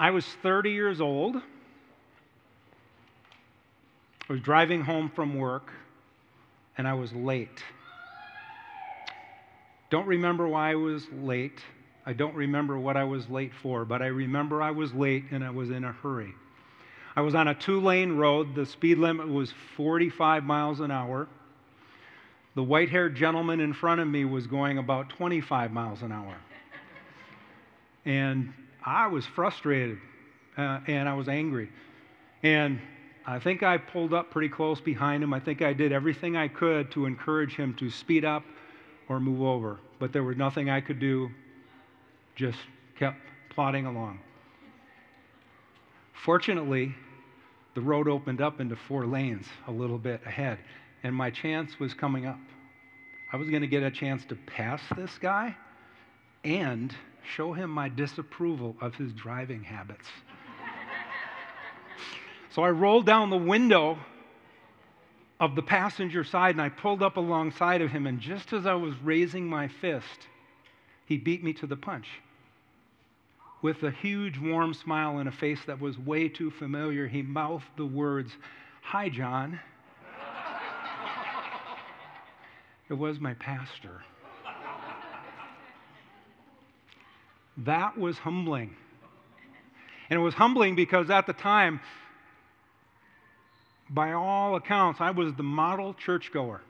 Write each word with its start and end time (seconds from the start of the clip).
I 0.00 0.10
was 0.12 0.24
30 0.24 0.70
years 0.70 1.02
old. 1.02 1.36
I 1.36 1.42
was 4.32 4.40
driving 4.40 4.80
home 4.80 5.10
from 5.10 5.36
work, 5.36 5.70
and 6.78 6.88
I 6.88 6.94
was 6.94 7.12
late. 7.12 7.62
Don't 9.90 10.06
remember 10.06 10.48
why 10.48 10.70
I 10.70 10.76
was 10.76 11.06
late. 11.12 11.60
I 12.06 12.14
don't 12.14 12.34
remember 12.34 12.78
what 12.78 12.96
I 12.96 13.04
was 13.04 13.28
late 13.28 13.52
for, 13.52 13.84
but 13.84 14.00
I 14.00 14.06
remember 14.06 14.62
I 14.62 14.70
was 14.70 14.94
late 14.94 15.24
and 15.32 15.44
I 15.44 15.50
was 15.50 15.68
in 15.68 15.84
a 15.84 15.92
hurry. 15.92 16.32
I 17.14 17.20
was 17.20 17.34
on 17.34 17.48
a 17.48 17.54
two 17.54 17.82
lane 17.82 18.16
road. 18.16 18.54
The 18.54 18.64
speed 18.64 18.96
limit 18.96 19.28
was 19.28 19.52
45 19.76 20.44
miles 20.44 20.80
an 20.80 20.90
hour. 20.90 21.28
The 22.54 22.62
white 22.62 22.88
haired 22.88 23.16
gentleman 23.16 23.60
in 23.60 23.74
front 23.74 24.00
of 24.00 24.08
me 24.08 24.24
was 24.24 24.46
going 24.46 24.78
about 24.78 25.10
25 25.10 25.72
miles 25.72 26.00
an 26.00 26.10
hour. 26.10 26.36
And 28.06 28.54
I 28.84 29.06
was 29.06 29.26
frustrated 29.26 29.98
uh, 30.56 30.80
and 30.86 31.08
I 31.08 31.14
was 31.14 31.28
angry. 31.28 31.70
And 32.42 32.80
I 33.26 33.38
think 33.38 33.62
I 33.62 33.78
pulled 33.78 34.14
up 34.14 34.30
pretty 34.30 34.48
close 34.48 34.80
behind 34.80 35.22
him. 35.22 35.34
I 35.34 35.40
think 35.40 35.62
I 35.62 35.72
did 35.72 35.92
everything 35.92 36.36
I 36.36 36.48
could 36.48 36.90
to 36.92 37.06
encourage 37.06 37.54
him 37.54 37.74
to 37.74 37.90
speed 37.90 38.24
up 38.24 38.44
or 39.08 39.20
move 39.20 39.42
over. 39.42 39.78
But 39.98 40.12
there 40.12 40.22
was 40.22 40.36
nothing 40.36 40.70
I 40.70 40.80
could 40.80 40.98
do, 40.98 41.30
just 42.34 42.58
kept 42.98 43.18
plodding 43.50 43.86
along. 43.86 44.20
Fortunately, 46.24 46.94
the 47.74 47.80
road 47.80 48.08
opened 48.08 48.40
up 48.40 48.60
into 48.60 48.76
four 48.76 49.06
lanes 49.06 49.46
a 49.66 49.70
little 49.70 49.98
bit 49.98 50.20
ahead, 50.26 50.58
and 51.02 51.14
my 51.14 51.30
chance 51.30 51.78
was 51.78 51.94
coming 51.94 52.26
up. 52.26 52.38
I 53.32 53.36
was 53.36 53.48
going 53.48 53.62
to 53.62 53.68
get 53.68 53.82
a 53.82 53.90
chance 53.90 54.24
to 54.26 54.34
pass 54.34 54.82
this 54.96 55.18
guy 55.18 55.54
and 56.44 56.94
show 57.24 57.52
him 57.52 57.70
my 57.70 57.88
disapproval 57.88 58.76
of 58.80 58.94
his 58.94 59.12
driving 59.12 59.62
habits. 59.62 60.08
so 62.50 62.62
I 62.62 62.70
rolled 62.70 63.06
down 63.06 63.30
the 63.30 63.36
window 63.36 63.98
of 65.38 65.54
the 65.54 65.62
passenger 65.62 66.24
side 66.24 66.54
and 66.54 66.62
I 66.62 66.68
pulled 66.68 67.02
up 67.02 67.16
alongside 67.16 67.80
of 67.82 67.90
him, 67.90 68.06
and 68.06 68.20
just 68.20 68.52
as 68.52 68.66
I 68.66 68.74
was 68.74 68.94
raising 69.02 69.46
my 69.46 69.68
fist, 69.68 70.28
he 71.06 71.16
beat 71.16 71.42
me 71.42 71.52
to 71.54 71.66
the 71.66 71.76
punch 71.76 72.06
with 73.62 73.82
a 73.82 73.90
huge 73.90 74.38
warm 74.38 74.72
smile 74.72 75.18
and 75.18 75.28
a 75.28 75.32
face 75.32 75.60
that 75.66 75.80
was 75.80 75.98
way 75.98 76.28
too 76.28 76.50
familiar, 76.50 77.06
he 77.06 77.22
mouthed 77.22 77.66
the 77.76 77.86
words, 77.86 78.32
Hi, 78.82 79.08
John. 79.08 79.60
it 82.88 82.94
was 82.94 83.20
my 83.20 83.34
pastor. 83.34 84.02
That 87.58 87.98
was 87.98 88.18
humbling. 88.18 88.74
And 90.08 90.18
it 90.18 90.22
was 90.22 90.34
humbling 90.34 90.74
because 90.74 91.10
at 91.10 91.26
the 91.26 91.32
time, 91.32 91.80
by 93.88 94.12
all 94.12 94.56
accounts, 94.56 95.00
I 95.00 95.10
was 95.10 95.34
the 95.34 95.42
model 95.42 95.94
churchgoer. 95.94 96.62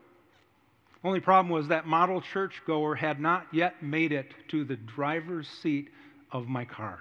Only 1.03 1.21
problem 1.21 1.51
was 1.51 1.69
that 1.69 1.87
model 1.87 2.21
churchgoer 2.21 2.95
had 2.95 3.21
not 3.21 3.47
yet 3.53 3.83
made 3.83 4.13
it 4.13 4.35
to 4.49 4.65
the 4.65 4.77
driver's 4.77 5.49
seat 5.49 5.89
of 6.31 6.47
my 6.47 6.65
car. 6.65 7.01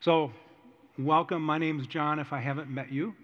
So, 0.00 0.32
welcome. 0.98 1.42
My 1.42 1.58
name 1.58 1.80
is 1.80 1.86
John, 1.86 2.18
if 2.18 2.32
I 2.32 2.40
haven't 2.40 2.70
met 2.70 2.90
you. 2.90 3.14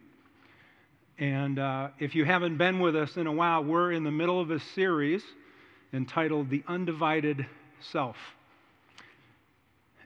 And 1.18 1.58
uh, 1.58 1.88
if 1.98 2.14
you 2.14 2.24
haven't 2.24 2.58
been 2.58 2.80
with 2.80 2.96
us 2.96 3.16
in 3.16 3.26
a 3.26 3.32
while, 3.32 3.62
we're 3.62 3.92
in 3.92 4.04
the 4.04 4.10
middle 4.10 4.40
of 4.40 4.50
a 4.50 4.58
series 4.74 5.22
entitled 5.92 6.50
The 6.50 6.62
Undivided 6.66 7.46
Self. 7.80 8.16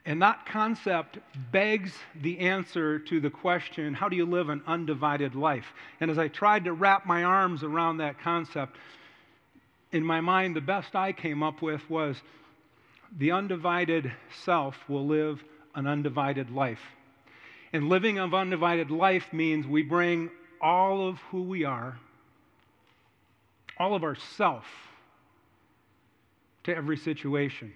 And 0.09 0.23
that 0.23 0.47
concept 0.47 1.19
begs 1.53 1.93
the 2.23 2.39
answer 2.39 2.99
to 2.99 3.21
the 3.21 3.29
question 3.29 3.93
how 3.93 4.09
do 4.09 4.17
you 4.17 4.25
live 4.25 4.49
an 4.49 4.63
undivided 4.67 5.35
life? 5.35 5.67
And 6.01 6.11
as 6.11 6.17
I 6.17 6.29
tried 6.29 6.65
to 6.65 6.73
wrap 6.73 7.05
my 7.05 7.25
arms 7.25 7.63
around 7.63 7.99
that 7.99 8.19
concept, 8.19 8.79
in 9.93 10.03
my 10.03 10.23
mind, 10.23 10.57
the 10.57 10.63
best 10.63 10.97
I 10.97 11.13
came 11.13 11.43
up 11.43 11.61
with 11.61 11.83
was 11.91 12.17
the 13.19 13.33
undivided 13.33 14.11
self 14.45 14.77
will 14.89 15.07
live 15.07 15.45
an 15.75 15.87
undivided 15.87 16.49
life. 16.49 16.81
And 17.75 17.91
living 17.91 18.19
an 18.19 18.33
undivided 18.33 18.91
life 18.91 19.31
means 19.31 19.67
we 19.67 19.83
bring 19.83 20.31
all 20.59 21.07
of 21.07 21.19
who 21.31 21.43
we 21.43 21.65
are, 21.65 21.99
all 23.77 23.95
of 23.95 24.05
our 24.05 24.17
self, 24.17 24.65
to 26.65 26.75
every 26.75 26.97
situation. 26.97 27.75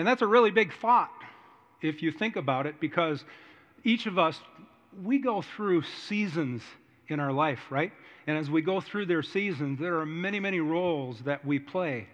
And 0.00 0.06
that's 0.06 0.22
a 0.22 0.26
really 0.26 0.50
big 0.50 0.72
thought 0.72 1.12
if 1.82 2.02
you 2.02 2.10
think 2.10 2.36
about 2.36 2.66
it, 2.66 2.80
because 2.80 3.22
each 3.84 4.06
of 4.06 4.18
us, 4.18 4.40
we 5.04 5.18
go 5.18 5.42
through 5.42 5.82
seasons 6.08 6.62
in 7.08 7.20
our 7.20 7.34
life, 7.34 7.60
right? 7.68 7.92
And 8.26 8.38
as 8.38 8.48
we 8.48 8.62
go 8.62 8.80
through 8.80 9.04
their 9.04 9.22
seasons, 9.22 9.78
there 9.78 9.98
are 9.98 10.06
many, 10.06 10.40
many 10.40 10.58
roles 10.58 11.20
that 11.26 11.44
we 11.44 11.58
play 11.58 12.06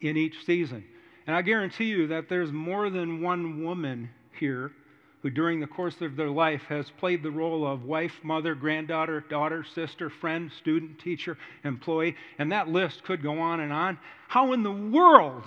in 0.00 0.16
each 0.16 0.46
season. 0.46 0.86
And 1.26 1.36
I 1.36 1.42
guarantee 1.42 1.84
you 1.84 2.06
that 2.06 2.30
there's 2.30 2.50
more 2.50 2.88
than 2.88 3.20
one 3.20 3.62
woman 3.62 4.08
here 4.38 4.72
who, 5.20 5.28
during 5.28 5.60
the 5.60 5.66
course 5.66 6.00
of 6.00 6.16
their 6.16 6.30
life, 6.30 6.62
has 6.70 6.90
played 6.92 7.22
the 7.22 7.30
role 7.30 7.66
of 7.66 7.84
wife, 7.84 8.14
mother, 8.22 8.54
granddaughter, 8.54 9.20
daughter, 9.20 9.66
sister, 9.74 10.08
friend, 10.08 10.50
student, 10.50 10.98
teacher, 10.98 11.36
employee, 11.62 12.16
and 12.38 12.52
that 12.52 12.68
list 12.68 13.04
could 13.04 13.22
go 13.22 13.38
on 13.38 13.60
and 13.60 13.70
on. 13.70 13.98
How 14.28 14.54
in 14.54 14.62
the 14.62 14.72
world 14.72 15.44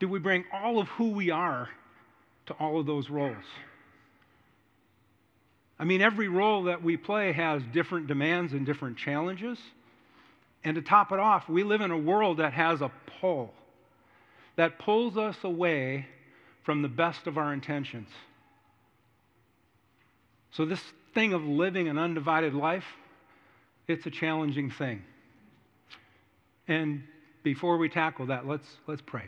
do 0.00 0.08
we 0.08 0.18
bring 0.18 0.44
all 0.52 0.78
of 0.78 0.88
who 0.88 1.10
we 1.10 1.30
are 1.30 1.68
to 2.46 2.54
all 2.54 2.78
of 2.78 2.86
those 2.86 3.10
roles? 3.10 3.44
I 5.78 5.84
mean, 5.84 6.02
every 6.02 6.28
role 6.28 6.64
that 6.64 6.82
we 6.82 6.96
play 6.96 7.32
has 7.32 7.62
different 7.72 8.08
demands 8.08 8.52
and 8.52 8.66
different 8.66 8.96
challenges. 8.96 9.58
And 10.64 10.74
to 10.74 10.82
top 10.82 11.12
it 11.12 11.20
off, 11.20 11.48
we 11.48 11.62
live 11.62 11.80
in 11.80 11.90
a 11.90 11.98
world 11.98 12.38
that 12.38 12.52
has 12.52 12.80
a 12.80 12.90
pull 13.20 13.52
that 14.56 14.78
pulls 14.78 15.16
us 15.16 15.36
away 15.44 16.06
from 16.64 16.82
the 16.82 16.88
best 16.88 17.28
of 17.28 17.38
our 17.38 17.52
intentions. 17.52 18.08
So, 20.50 20.64
this 20.64 20.82
thing 21.14 21.32
of 21.32 21.44
living 21.44 21.88
an 21.88 21.96
undivided 21.96 22.54
life, 22.54 22.84
it's 23.86 24.04
a 24.06 24.10
challenging 24.10 24.70
thing. 24.70 25.04
And 26.66 27.04
before 27.44 27.78
we 27.78 27.88
tackle 27.88 28.26
that, 28.26 28.48
let's, 28.48 28.66
let's 28.88 29.00
pray. 29.00 29.26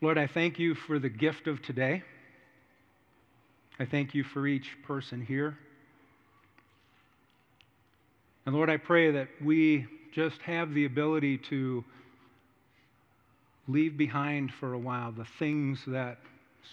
Lord, 0.00 0.16
I 0.16 0.28
thank 0.28 0.58
you 0.58 0.74
for 0.74 0.98
the 1.00 1.08
gift 1.08 1.48
of 1.48 1.60
today. 1.60 2.04
I 3.80 3.84
thank 3.84 4.14
you 4.14 4.22
for 4.22 4.46
each 4.46 4.76
person 4.86 5.20
here. 5.20 5.58
And 8.46 8.54
Lord, 8.54 8.70
I 8.70 8.76
pray 8.76 9.10
that 9.10 9.28
we 9.44 9.86
just 10.14 10.40
have 10.42 10.72
the 10.72 10.84
ability 10.84 11.38
to 11.50 11.84
leave 13.66 13.98
behind 13.98 14.52
for 14.54 14.72
a 14.72 14.78
while 14.78 15.12
the 15.12 15.26
things 15.38 15.80
that 15.86 16.18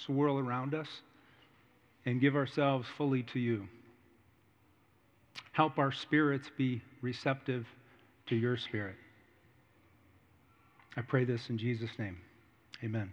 swirl 0.06 0.38
around 0.40 0.74
us 0.74 0.88
and 2.06 2.22
give 2.22 2.36
ourselves 2.36 2.88
fully 2.96 3.24
to 3.24 3.40
you. 3.40 3.68
Help 5.52 5.80
our 5.80 5.92
spirits 5.92 6.50
be 6.57 6.81
receptive 7.02 7.66
to 8.28 8.36
your 8.36 8.56
spirit. 8.56 8.96
I 10.96 11.02
pray 11.02 11.25
this 11.25 11.50
in 11.50 11.57
Jesus' 11.57 11.97
name. 11.97 12.18
Amen. 12.85 13.12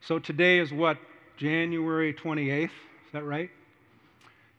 So 0.00 0.18
today 0.18 0.58
is 0.58 0.72
what? 0.72 0.96
January 1.36 2.14
28th? 2.14 2.64
Is 2.64 2.70
that 3.12 3.24
right? 3.24 3.50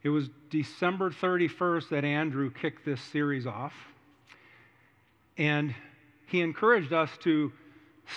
It 0.03 0.09
was 0.09 0.29
December 0.51 1.09
31st 1.09 1.89
that 1.89 2.05
Andrew 2.05 2.51
kicked 2.51 2.85
this 2.85 3.01
series 3.01 3.47
off. 3.47 3.73
And 5.35 5.73
he 6.27 6.41
encouraged 6.41 6.93
us 6.93 7.09
to 7.21 7.51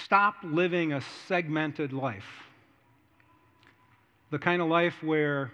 stop 0.05 0.35
living 0.43 0.93
a 0.93 1.01
segmented 1.29 1.95
life. 1.95 2.27
The 4.31 4.39
kind 4.39 4.61
of 4.61 4.69
life 4.69 5.03
where 5.03 5.51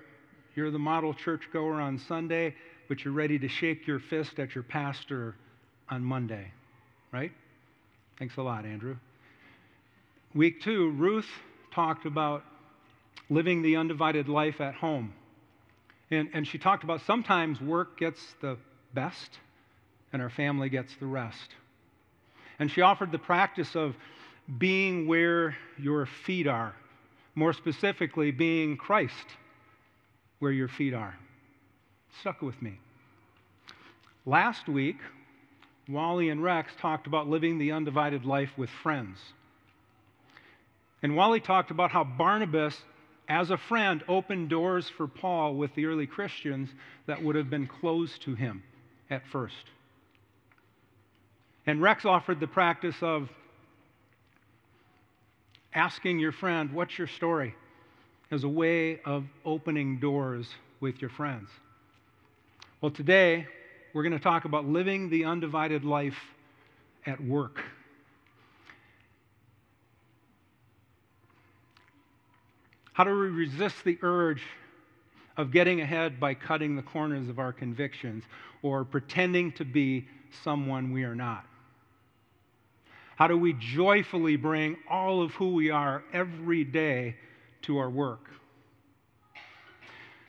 you're 0.56 0.72
the 0.72 0.78
model 0.78 1.14
churchgoer 1.14 1.81
on 1.81 1.98
Sunday, 1.98 2.56
but 2.88 3.04
you're 3.04 3.14
ready 3.14 3.38
to 3.38 3.48
shake 3.48 3.86
your 3.86 4.00
fist 4.00 4.40
at 4.40 4.56
your 4.56 4.64
pastor 4.64 5.36
on 5.88 6.02
Monday, 6.02 6.50
right? 7.12 7.31
Thanks 8.19 8.36
a 8.38 8.42
lot, 8.42 8.64
Andrew. 8.64 8.96
Week 10.34 10.62
two, 10.62 10.90
Ruth 10.93 11.29
talked 11.75 12.06
about 12.06 12.43
living 13.29 13.62
the 13.62 13.76
undivided 13.76 14.29
life 14.29 14.61
at 14.62 14.75
home. 14.75 15.12
And, 16.11 16.31
and 16.32 16.46
she 16.46 16.58
talked 16.58 16.84
about 16.84 17.02
sometimes 17.02 17.61
work 17.61 17.99
gets 17.99 18.20
the 18.40 18.56
best 18.94 19.38
and 20.12 20.23
our 20.23 20.31
family 20.31 20.70
gets 20.70 20.94
the 20.96 21.06
rest. 21.06 21.50
And 22.58 22.70
she 22.70 22.81
offered 22.81 23.12
the 23.12 23.19
practice 23.19 23.75
of 23.75 23.94
being 24.58 25.06
where 25.06 25.56
your 25.79 26.06
feet 26.06 26.46
are, 26.46 26.75
more 27.34 27.52
specifically, 27.52 28.31
being 28.31 28.76
Christ 28.76 29.26
where 30.38 30.52
your 30.52 30.69
feet 30.69 30.94
are. 30.94 31.14
Stuck 32.20 32.43
with 32.43 32.61
me. 32.61 32.79
Last 34.25 34.69
week, 34.69 34.96
Wally 35.88 36.31
and 36.31 36.43
Rex 36.43 36.73
talked 36.81 37.06
about 37.06 37.29
living 37.29 37.58
the 37.58 37.73
undivided 37.73 38.25
life 38.25 38.50
with 38.56 38.70
friends. 38.82 39.19
And 41.02 41.16
Wally 41.16 41.40
talked 41.40 41.70
about 41.70 41.90
how 41.90 42.04
Barnabas, 42.04 42.76
as 43.28 43.50
a 43.50 43.56
friend, 43.56 44.02
opened 44.08 44.49
doors 44.49 44.88
for 44.88 45.06
Paul 45.08 45.54
with 45.54 45.75
the 45.75 45.87
early 45.87 46.06
Christians 46.06 46.69
that 47.06 47.22
would 47.22 47.37
have 47.37 47.50
been 47.50 47.66
closed 47.66 48.22
to 48.22 48.34
him 48.34 48.62
at 49.10 49.26
first. 49.26 49.70
And 51.66 51.82
Rex 51.82 52.04
offered 52.04 52.40
the 52.40 52.46
practice 52.46 52.96
of 53.02 53.28
asking 55.75 56.19
your 56.19 56.32
friend, 56.32 56.72
What's 56.72 56.99
your 56.99 57.08
story? 57.08 57.55
as 58.32 58.44
a 58.44 58.48
way 58.48 58.98
of 59.05 59.26
opening 59.44 59.98
doors 59.98 60.48
with 60.81 61.02
your 61.02 61.10
friends. 61.10 61.50
Well, 62.81 62.90
today 62.90 63.46
we're 63.93 64.02
going 64.02 64.14
to 64.14 64.19
talk 64.19 64.46
about 64.46 64.64
living 64.64 65.10
the 65.10 65.26
undivided 65.26 65.84
life 65.84 66.16
at 67.05 67.22
work. 67.22 67.62
How 72.92 73.04
do 73.04 73.10
we 73.10 73.28
resist 73.28 73.84
the 73.84 73.98
urge 74.02 74.42
of 75.36 75.50
getting 75.50 75.80
ahead 75.80 76.20
by 76.20 76.34
cutting 76.34 76.76
the 76.76 76.82
corners 76.82 77.28
of 77.28 77.38
our 77.38 77.52
convictions 77.52 78.24
or 78.62 78.84
pretending 78.84 79.52
to 79.52 79.64
be 79.64 80.06
someone 80.44 80.92
we 80.92 81.04
are 81.04 81.14
not? 81.14 81.46
How 83.16 83.28
do 83.28 83.38
we 83.38 83.54
joyfully 83.54 84.36
bring 84.36 84.76
all 84.90 85.22
of 85.22 85.32
who 85.32 85.54
we 85.54 85.70
are 85.70 86.02
every 86.12 86.64
day 86.64 87.16
to 87.62 87.78
our 87.78 87.88
work? 87.88 88.30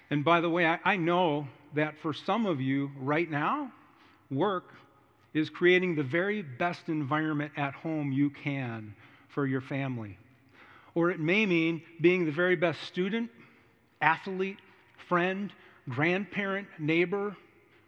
And 0.09 0.23
by 0.23 0.41
the 0.41 0.49
way, 0.49 0.65
I, 0.65 0.79
I 0.85 0.95
know 0.95 1.47
that 1.73 1.97
for 1.97 2.13
some 2.13 2.45
of 2.45 2.61
you 2.61 2.91
right 2.99 3.29
now, 3.29 3.71
work 4.29 4.75
is 5.33 5.49
creating 5.49 5.95
the 5.95 6.03
very 6.03 6.43
best 6.43 6.87
environment 6.87 7.51
at 7.57 7.73
home 7.73 8.11
you 8.11 8.29
can 8.29 8.93
for 9.29 9.47
your 9.47 9.61
family. 9.61 10.17
Or 10.95 11.09
it 11.09 11.19
may 11.19 11.45
mean 11.45 11.81
being 12.01 12.25
the 12.25 12.31
very 12.31 12.55
best 12.55 12.81
student, 12.83 13.29
athlete, 14.01 14.59
friend, 15.07 15.51
grandparent, 15.89 16.67
neighbor, 16.79 17.35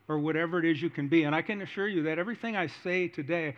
or 0.07 0.19
whatever 0.19 0.59
it 0.59 0.65
is 0.65 0.81
you 0.81 0.89
can 0.89 1.07
be. 1.07 1.23
And 1.23 1.35
I 1.35 1.41
can 1.41 1.61
assure 1.61 1.87
you 1.87 2.03
that 2.03 2.19
everything 2.19 2.55
I 2.55 2.67
say 2.83 3.07
today, 3.07 3.55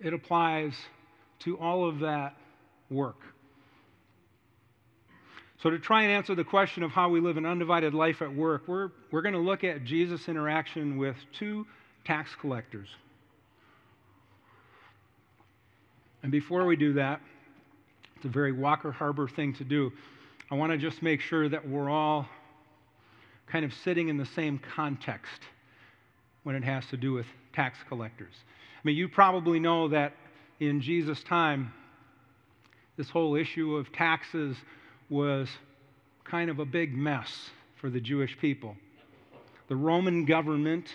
it 0.00 0.12
applies 0.12 0.74
to 1.40 1.58
all 1.58 1.88
of 1.88 2.00
that 2.00 2.36
work. 2.90 3.20
So, 5.62 5.70
to 5.70 5.78
try 5.78 6.02
and 6.02 6.12
answer 6.12 6.34
the 6.34 6.44
question 6.44 6.82
of 6.82 6.90
how 6.90 7.08
we 7.08 7.20
live 7.20 7.38
an 7.38 7.46
undivided 7.46 7.94
life 7.94 8.20
at 8.20 8.34
work, 8.34 8.68
we're, 8.68 8.90
we're 9.10 9.22
going 9.22 9.34
to 9.34 9.40
look 9.40 9.64
at 9.64 9.84
Jesus' 9.84 10.28
interaction 10.28 10.98
with 10.98 11.16
two 11.38 11.66
tax 12.04 12.30
collectors. 12.38 12.88
And 16.22 16.30
before 16.30 16.66
we 16.66 16.76
do 16.76 16.92
that, 16.94 17.20
it's 18.16 18.24
a 18.24 18.28
very 18.28 18.52
Walker 18.52 18.90
Harbor 18.90 19.28
thing 19.28 19.52
to 19.54 19.64
do. 19.64 19.92
I 20.50 20.54
want 20.54 20.72
to 20.72 20.78
just 20.78 21.02
make 21.02 21.20
sure 21.20 21.48
that 21.48 21.68
we're 21.68 21.90
all 21.90 22.26
kind 23.46 23.64
of 23.64 23.72
sitting 23.84 24.08
in 24.08 24.16
the 24.16 24.26
same 24.26 24.58
context 24.74 25.42
when 26.42 26.56
it 26.56 26.64
has 26.64 26.86
to 26.86 26.96
do 26.96 27.12
with 27.12 27.26
tax 27.52 27.78
collectors. 27.88 28.32
I 28.76 28.80
mean, 28.84 28.96
you 28.96 29.08
probably 29.08 29.60
know 29.60 29.88
that 29.88 30.14
in 30.60 30.80
Jesus' 30.80 31.22
time, 31.24 31.72
this 32.96 33.10
whole 33.10 33.34
issue 33.34 33.76
of 33.76 33.92
taxes 33.92 34.56
was 35.10 35.48
kind 36.24 36.48
of 36.48 36.58
a 36.58 36.64
big 36.64 36.96
mess 36.96 37.50
for 37.80 37.90
the 37.90 38.00
Jewish 38.00 38.38
people. 38.38 38.76
The 39.68 39.76
Roman 39.76 40.24
government, 40.24 40.88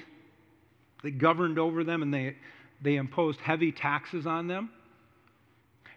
they 1.03 1.11
governed 1.11 1.59
over 1.59 1.83
them 1.83 2.01
and 2.01 2.13
they, 2.13 2.35
they 2.81 2.95
imposed 2.95 3.39
heavy 3.39 3.71
taxes 3.71 4.25
on 4.25 4.47
them. 4.47 4.71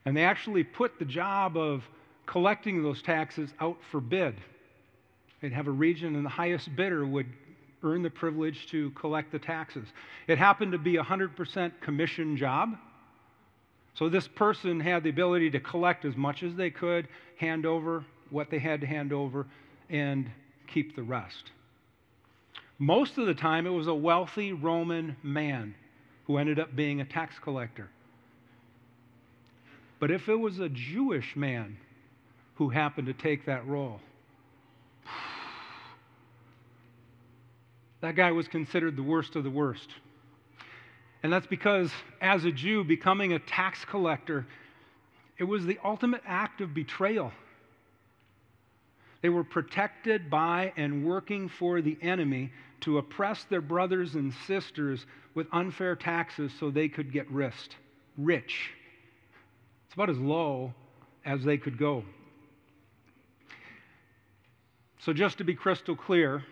And 0.05 0.17
they 0.17 0.25
actually 0.25 0.65
put 0.65 0.99
the 0.99 1.05
job 1.05 1.57
of 1.57 1.83
collecting 2.27 2.83
those 2.83 3.03
taxes 3.03 3.53
out 3.61 3.79
for 3.91 4.01
bid. 4.01 4.35
They'd 5.41 5.53
have 5.53 5.67
a 5.67 5.73
region, 5.73 6.17
and 6.17 6.25
the 6.25 6.31
highest 6.31 6.75
bidder 6.75 7.07
would 7.07 7.27
earn 7.83 8.03
the 8.03 8.11
privilege 8.11 8.67
to 8.69 8.91
collect 8.93 9.31
the 9.31 9.39
taxes. 9.39 9.87
It 10.27 10.39
happened 10.39 10.73
to 10.73 10.79
be 10.79 10.97
a 10.97 11.03
100% 11.03 11.73
commission 11.81 12.37
job. 12.37 12.77
So 13.95 14.09
this 14.09 14.27
person 14.27 14.81
had 14.81 15.05
the 15.05 15.11
ability 15.11 15.51
to 15.51 15.61
collect 15.61 16.05
as 16.05 16.17
much 16.17 16.43
as 16.43 16.55
they 16.55 16.71
could, 16.71 17.09
hand 17.37 17.67
over 17.67 18.05
what 18.31 18.51
they 18.51 18.59
had 18.59 18.81
to 18.81 18.87
hand 18.87 19.13
over, 19.13 19.47
and 19.91 20.31
keep 20.67 20.97
the 20.97 21.03
rest. 21.03 21.53
Most 22.79 23.19
of 23.19 23.27
the 23.27 23.35
time, 23.35 23.67
it 23.67 23.71
was 23.71 23.87
a 23.87 23.95
wealthy 23.95 24.53
Roman 24.53 25.17
man 25.23 25.75
who 26.27 26.39
ended 26.39 26.59
up 26.59 26.75
being 26.75 27.01
a 27.01 27.05
tax 27.05 27.39
collector. 27.39 27.89
But 30.05 30.11
if 30.11 30.29
it 30.29 30.39
was 30.39 30.59
a 30.59 30.69
Jewish 30.69 31.35
man 31.35 31.79
who 32.57 32.69
happened 32.69 33.07
to 33.07 33.15
take 33.15 33.47
that 33.47 33.67
role, 33.67 34.03
that 38.03 38.15
guy 38.15 38.31
was 38.31 38.47
considered 38.47 38.97
the 38.97 39.03
worst 39.03 39.35
of 39.35 39.45
the 39.45 39.51
worst. 39.51 39.89
And 41.23 41.33
that's 41.33 41.47
because, 41.47 41.91
as 42.21 42.45
a 42.45 42.53
Jew, 42.53 42.85
becoming 42.85 43.33
a 43.33 43.39
tax 43.39 43.83
collector, 43.87 44.47
it 45.39 45.45
was 45.45 45.65
the 45.65 45.79
ultimate 45.83 46.21
act 46.27 46.61
of 46.61 46.75
betrayal. 46.75 47.33
They 49.23 49.31
were 49.31 49.43
protected 49.43 50.29
by 50.29 50.75
and 50.77 51.07
working 51.07 51.49
for 51.49 51.81
the 51.81 51.97
enemy 52.03 52.53
to 52.81 52.99
oppress 52.99 53.45
their 53.45 53.63
brothers 53.63 54.17
and 54.17 54.35
sisters 54.47 55.07
with 55.33 55.47
unfair 55.51 55.97
taxes 55.97 56.53
so 56.61 56.71
they 56.71 56.91
could 56.91 57.11
get 57.11 57.27
rich. 57.31 57.71
Rich. 58.19 58.75
It's 59.95 59.97
about 59.97 60.11
as 60.11 60.19
low 60.19 60.75
as 61.25 61.45
they 61.45 61.57
could 61.57 61.79
go. 61.79 62.03
So, 64.99 65.13
just 65.13 65.39
to 65.39 65.45
be 65.45 65.55
crystal 65.55 65.95
clear, 65.95 66.43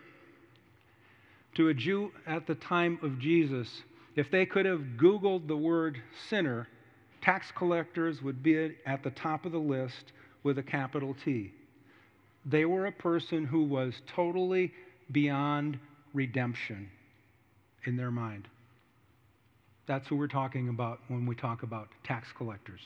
to 1.55 1.67
a 1.67 1.73
Jew 1.73 2.13
at 2.25 2.47
the 2.47 2.55
time 2.55 2.99
of 3.03 3.19
Jesus, 3.19 3.67
if 4.15 4.31
they 4.31 4.45
could 4.45 4.65
have 4.65 4.79
Googled 4.95 5.49
the 5.49 5.57
word 5.57 6.01
sinner, 6.29 6.69
tax 7.21 7.51
collectors 7.53 8.21
would 8.21 8.41
be 8.41 8.77
at 8.85 9.03
the 9.03 9.11
top 9.11 9.45
of 9.45 9.51
the 9.51 9.57
list 9.57 10.13
with 10.43 10.57
a 10.57 10.63
capital 10.63 11.13
T. 11.25 11.51
They 12.45 12.63
were 12.63 12.85
a 12.85 12.93
person 12.93 13.43
who 13.43 13.65
was 13.65 13.93
totally 14.07 14.71
beyond 15.11 15.77
redemption 16.13 16.89
in 17.83 17.97
their 17.97 18.11
mind. 18.11 18.47
That's 19.85 20.07
who 20.07 20.15
we're 20.15 20.27
talking 20.27 20.69
about 20.69 20.99
when 21.09 21.25
we 21.25 21.35
talk 21.35 21.63
about 21.63 21.89
tax 22.05 22.29
collectors. 22.37 22.79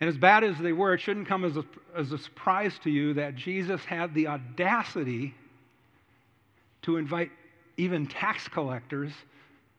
And 0.00 0.08
as 0.08 0.16
bad 0.16 0.44
as 0.44 0.56
they 0.58 0.72
were, 0.72 0.94
it 0.94 1.00
shouldn't 1.00 1.28
come 1.28 1.44
as 1.44 1.56
a, 1.56 1.64
as 1.94 2.10
a 2.12 2.18
surprise 2.18 2.78
to 2.84 2.90
you 2.90 3.14
that 3.14 3.36
Jesus 3.36 3.84
had 3.84 4.14
the 4.14 4.28
audacity 4.28 5.34
to 6.82 6.96
invite 6.96 7.30
even 7.76 8.06
tax 8.06 8.48
collectors 8.48 9.12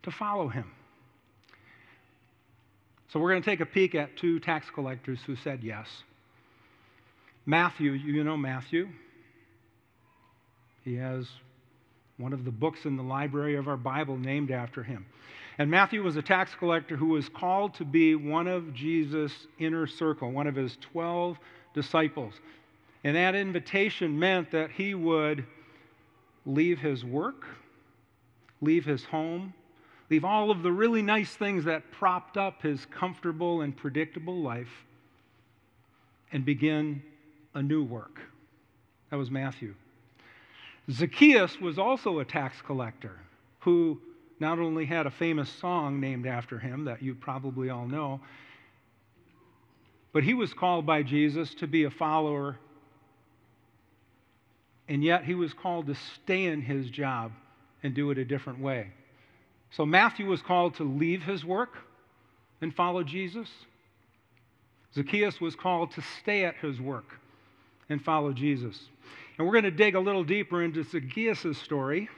to 0.03 0.11
follow 0.11 0.47
him. 0.47 0.71
So 3.11 3.19
we're 3.19 3.31
going 3.31 3.41
to 3.41 3.49
take 3.49 3.59
a 3.59 3.65
peek 3.65 3.95
at 3.95 4.15
two 4.15 4.39
tax 4.39 4.69
collectors 4.69 5.19
who 5.25 5.35
said 5.35 5.63
yes. 5.63 5.87
Matthew, 7.45 7.91
you 7.91 8.23
know 8.23 8.37
Matthew. 8.37 8.87
He 10.85 10.95
has 10.95 11.27
one 12.17 12.33
of 12.33 12.45
the 12.45 12.51
books 12.51 12.85
in 12.85 12.95
the 12.95 13.03
library 13.03 13.55
of 13.55 13.67
our 13.67 13.77
Bible 13.77 14.17
named 14.17 14.51
after 14.51 14.83
him. 14.83 15.05
And 15.57 15.69
Matthew 15.69 16.03
was 16.03 16.15
a 16.15 16.21
tax 16.21 16.55
collector 16.55 16.95
who 16.95 17.07
was 17.07 17.29
called 17.29 17.73
to 17.75 17.85
be 17.85 18.15
one 18.15 18.47
of 18.47 18.73
Jesus' 18.73 19.47
inner 19.59 19.85
circle, 19.85 20.31
one 20.31 20.47
of 20.47 20.55
his 20.55 20.77
12 20.81 21.37
disciples. 21.73 22.33
And 23.03 23.15
that 23.15 23.35
invitation 23.35 24.17
meant 24.17 24.51
that 24.51 24.71
he 24.71 24.93
would 24.93 25.45
leave 26.45 26.79
his 26.79 27.03
work, 27.03 27.45
leave 28.61 28.85
his 28.85 29.05
home, 29.05 29.53
leave 30.09 30.23
all 30.25 30.51
of 30.51 30.63
the 30.63 30.71
really 30.71 31.01
nice 31.01 31.31
things 31.31 31.65
that 31.65 31.91
propped 31.91 32.37
up 32.37 32.61
his 32.61 32.85
comfortable 32.85 33.61
and 33.61 33.75
predictable 33.75 34.41
life, 34.41 34.85
and 36.31 36.45
begin 36.45 37.01
a 37.55 37.61
new 37.61 37.83
work. 37.83 38.19
That 39.09 39.17
was 39.17 39.29
Matthew. 39.29 39.75
Zacchaeus 40.89 41.59
was 41.59 41.77
also 41.77 42.19
a 42.19 42.25
tax 42.25 42.61
collector 42.61 43.19
who 43.59 43.99
not 44.41 44.57
only 44.57 44.85
had 44.85 45.05
a 45.05 45.11
famous 45.11 45.47
song 45.49 45.99
named 45.99 46.25
after 46.25 46.57
him 46.57 46.85
that 46.85 47.01
you 47.01 47.13
probably 47.13 47.69
all 47.69 47.87
know, 47.87 48.19
but 50.13 50.23
he 50.23 50.33
was 50.33 50.51
called 50.51 50.83
by 50.85 51.03
Jesus 51.03 51.53
to 51.55 51.67
be 51.67 51.83
a 51.83 51.91
follower, 51.91 52.57
and 54.89 55.03
yet 55.03 55.23
he 55.23 55.35
was 55.35 55.53
called 55.53 55.85
to 55.87 55.95
stay 55.95 56.45
in 56.45 56.59
his 56.59 56.89
job 56.89 57.31
and 57.83 57.93
do 57.93 58.09
it 58.09 58.17
a 58.17 58.25
different 58.25 58.59
way. 58.59 58.87
So 59.69 59.85
Matthew 59.85 60.25
was 60.25 60.41
called 60.41 60.75
to 60.75 60.83
leave 60.83 61.21
his 61.21 61.45
work 61.45 61.77
and 62.61 62.75
follow 62.75 63.03
Jesus. 63.03 63.47
Zacchaeus 64.95 65.39
was 65.39 65.55
called 65.55 65.91
to 65.91 66.01
stay 66.19 66.45
at 66.45 66.55
his 66.55 66.81
work 66.81 67.19
and 67.89 68.03
follow 68.03 68.33
Jesus. 68.33 68.77
And 69.37 69.45
we're 69.45 69.53
going 69.53 69.63
to 69.65 69.71
dig 69.71 69.93
a 69.93 69.99
little 69.99 70.23
deeper 70.23 70.63
into 70.63 70.83
Zacchaeus' 70.83 71.57
story 71.59 72.09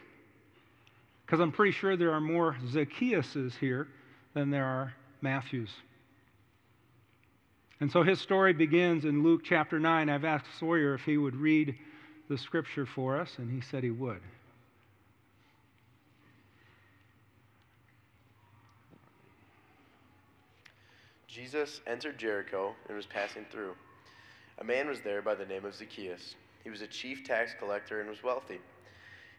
Because 1.33 1.41
I'm 1.41 1.51
pretty 1.51 1.71
sure 1.71 1.97
there 1.97 2.11
are 2.11 2.21
more 2.21 2.55
Zacchaeuses 2.67 3.57
here 3.57 3.87
than 4.35 4.51
there 4.51 4.65
are 4.65 4.93
Matthews. 5.21 5.71
And 7.79 7.91
so 7.91 8.03
his 8.03 8.21
story 8.21 8.53
begins 8.53 9.03
in 9.03 9.23
Luke 9.23 9.41
chapter 9.43 9.79
9. 9.79 10.11
I've 10.11 10.25
asked 10.25 10.45
Sawyer 10.59 10.93
if 10.93 11.01
he 11.01 11.17
would 11.17 11.35
read 11.35 11.75
the 12.29 12.37
scripture 12.37 12.85
for 12.85 13.19
us, 13.19 13.39
and 13.39 13.49
he 13.49 13.61
said 13.61 13.83
he 13.83 13.89
would. 13.89 14.19
Jesus 21.27 21.81
entered 21.87 22.19
Jericho 22.19 22.75
and 22.87 22.95
was 22.95 23.07
passing 23.07 23.47
through. 23.49 23.73
A 24.59 24.63
man 24.63 24.87
was 24.87 25.01
there 25.01 25.23
by 25.23 25.33
the 25.33 25.47
name 25.47 25.65
of 25.65 25.73
Zacchaeus. 25.73 26.35
He 26.63 26.69
was 26.69 26.83
a 26.83 26.87
chief 26.87 27.23
tax 27.23 27.55
collector 27.57 28.01
and 28.01 28.07
was 28.07 28.21
wealthy. 28.21 28.59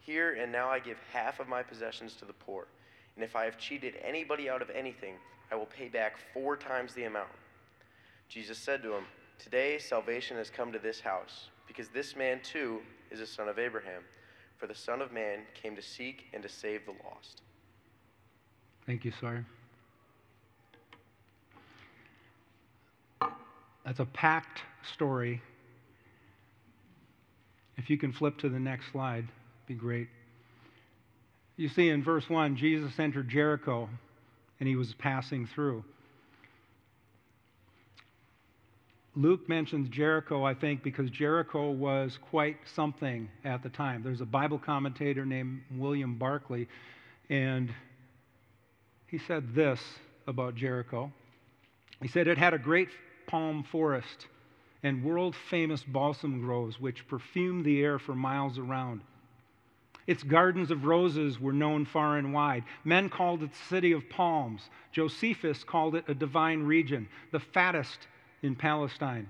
here 0.00 0.34
and 0.34 0.50
now 0.50 0.68
I 0.68 0.78
give 0.78 0.98
half 1.12 1.40
of 1.40 1.48
my 1.48 1.62
possessions 1.62 2.14
to 2.16 2.24
the 2.24 2.32
poor. 2.32 2.66
And 3.16 3.24
if 3.24 3.36
I 3.36 3.44
have 3.44 3.58
cheated 3.58 3.94
anybody 4.02 4.48
out 4.48 4.62
of 4.62 4.70
anything, 4.70 5.14
I 5.52 5.56
will 5.56 5.66
pay 5.66 5.88
back 5.88 6.16
four 6.32 6.56
times 6.56 6.94
the 6.94 7.04
amount. 7.04 7.28
Jesus 8.28 8.58
said 8.58 8.82
to 8.82 8.94
him, 8.94 9.04
Today 9.38 9.78
salvation 9.78 10.36
has 10.36 10.50
come 10.50 10.72
to 10.72 10.78
this 10.78 11.00
house, 11.00 11.48
because 11.66 11.88
this 11.88 12.14
man 12.14 12.40
too 12.42 12.80
is 13.10 13.20
a 13.20 13.26
son 13.26 13.48
of 13.48 13.58
Abraham. 13.58 14.02
For 14.60 14.66
the 14.66 14.74
Son 14.74 15.00
of 15.00 15.10
Man 15.10 15.40
came 15.54 15.74
to 15.74 15.80
seek 15.80 16.26
and 16.34 16.42
to 16.42 16.48
save 16.48 16.84
the 16.84 16.92
lost. 17.02 17.40
Thank 18.84 19.06
you, 19.06 19.12
sir. 19.18 19.42
That's 23.86 24.00
a 24.00 24.04
packed 24.04 24.60
story. 24.82 25.40
If 27.78 27.88
you 27.88 27.96
can 27.96 28.12
flip 28.12 28.36
to 28.38 28.50
the 28.50 28.60
next 28.60 28.92
slide, 28.92 29.26
be 29.70 29.76
great. 29.76 30.08
You 31.56 31.68
see 31.68 31.90
in 31.90 32.02
verse 32.02 32.28
1, 32.28 32.56
Jesus 32.56 32.90
entered 32.98 33.28
Jericho 33.28 33.88
and 34.58 34.68
he 34.68 34.74
was 34.74 34.92
passing 34.94 35.46
through. 35.46 35.84
Luke 39.14 39.48
mentions 39.48 39.88
Jericho, 39.88 40.42
I 40.42 40.54
think, 40.54 40.82
because 40.82 41.08
Jericho 41.10 41.70
was 41.70 42.18
quite 42.32 42.56
something 42.74 43.28
at 43.44 43.62
the 43.62 43.68
time. 43.68 44.02
There's 44.02 44.20
a 44.20 44.26
Bible 44.26 44.58
commentator 44.58 45.24
named 45.24 45.60
William 45.76 46.16
Barclay, 46.16 46.66
and 47.28 47.72
he 49.06 49.18
said 49.18 49.54
this 49.54 49.80
about 50.26 50.56
Jericho. 50.56 51.12
He 52.02 52.08
said 52.08 52.26
it 52.26 52.38
had 52.38 52.54
a 52.54 52.58
great 52.58 52.88
palm 53.28 53.62
forest 53.70 54.26
and 54.82 55.04
world 55.04 55.36
famous 55.48 55.84
balsam 55.84 56.40
groves, 56.40 56.80
which 56.80 57.06
perfumed 57.06 57.64
the 57.64 57.80
air 57.82 58.00
for 58.00 58.16
miles 58.16 58.58
around. 58.58 59.02
Its 60.10 60.24
gardens 60.24 60.72
of 60.72 60.86
roses 60.86 61.38
were 61.38 61.52
known 61.52 61.84
far 61.84 62.18
and 62.18 62.34
wide. 62.34 62.64
Men 62.82 63.08
called 63.08 63.44
it 63.44 63.52
the 63.52 63.68
city 63.68 63.92
of 63.92 64.10
palms. 64.10 64.68
Josephus 64.90 65.62
called 65.62 65.94
it 65.94 66.04
a 66.08 66.14
divine 66.14 66.64
region, 66.64 67.08
the 67.30 67.38
fattest 67.38 68.08
in 68.42 68.56
Palestine. 68.56 69.28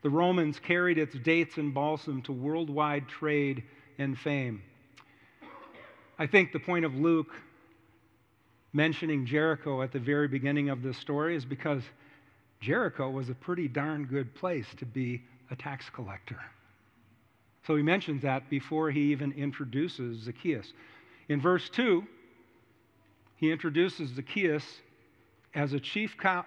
The 0.00 0.08
Romans 0.08 0.58
carried 0.58 0.96
its 0.96 1.14
dates 1.16 1.58
and 1.58 1.74
balsam 1.74 2.22
to 2.22 2.32
worldwide 2.32 3.06
trade 3.06 3.64
and 3.98 4.18
fame. 4.18 4.62
I 6.18 6.26
think 6.26 6.52
the 6.52 6.58
point 6.58 6.86
of 6.86 6.94
Luke 6.94 7.34
mentioning 8.72 9.26
Jericho 9.26 9.82
at 9.82 9.92
the 9.92 10.00
very 10.00 10.26
beginning 10.26 10.70
of 10.70 10.82
this 10.82 10.96
story 10.96 11.36
is 11.36 11.44
because 11.44 11.82
Jericho 12.62 13.10
was 13.10 13.28
a 13.28 13.34
pretty 13.34 13.68
darn 13.68 14.06
good 14.06 14.34
place 14.34 14.68
to 14.78 14.86
be 14.86 15.22
a 15.50 15.54
tax 15.54 15.90
collector. 15.90 16.40
So 17.66 17.76
he 17.76 17.82
mentions 17.82 18.22
that 18.22 18.48
before 18.48 18.90
he 18.90 19.12
even 19.12 19.32
introduces 19.32 20.22
Zacchaeus. 20.24 20.72
In 21.28 21.40
verse 21.40 21.68
2, 21.70 22.04
he 23.36 23.50
introduces 23.50 24.10
Zacchaeus 24.10 24.64
as 25.54 25.72
a 25.72 25.80
chief 25.80 26.16
co- 26.16 26.44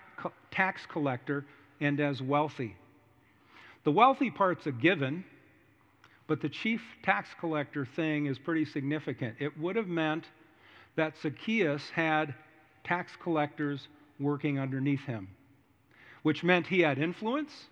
tax 0.51 0.85
collector 0.85 1.45
and 1.81 1.99
as 1.99 2.21
wealthy. 2.21 2.75
The 3.83 3.91
wealthy 3.91 4.29
part's 4.29 4.67
a 4.67 4.71
given, 4.71 5.23
but 6.27 6.41
the 6.41 6.49
chief 6.49 6.81
tax 7.03 7.29
collector 7.39 7.85
thing 7.85 8.27
is 8.27 8.37
pretty 8.37 8.65
significant. 8.65 9.35
It 9.39 9.57
would 9.57 9.75
have 9.75 9.87
meant 9.87 10.25
that 10.95 11.17
Zacchaeus 11.21 11.89
had 11.89 12.33
tax 12.83 13.13
collectors 13.21 13.87
working 14.19 14.59
underneath 14.59 15.01
him 15.01 15.29
which 16.23 16.43
meant 16.43 16.67
he 16.67 16.81
had 16.81 16.97
influence, 16.97 17.67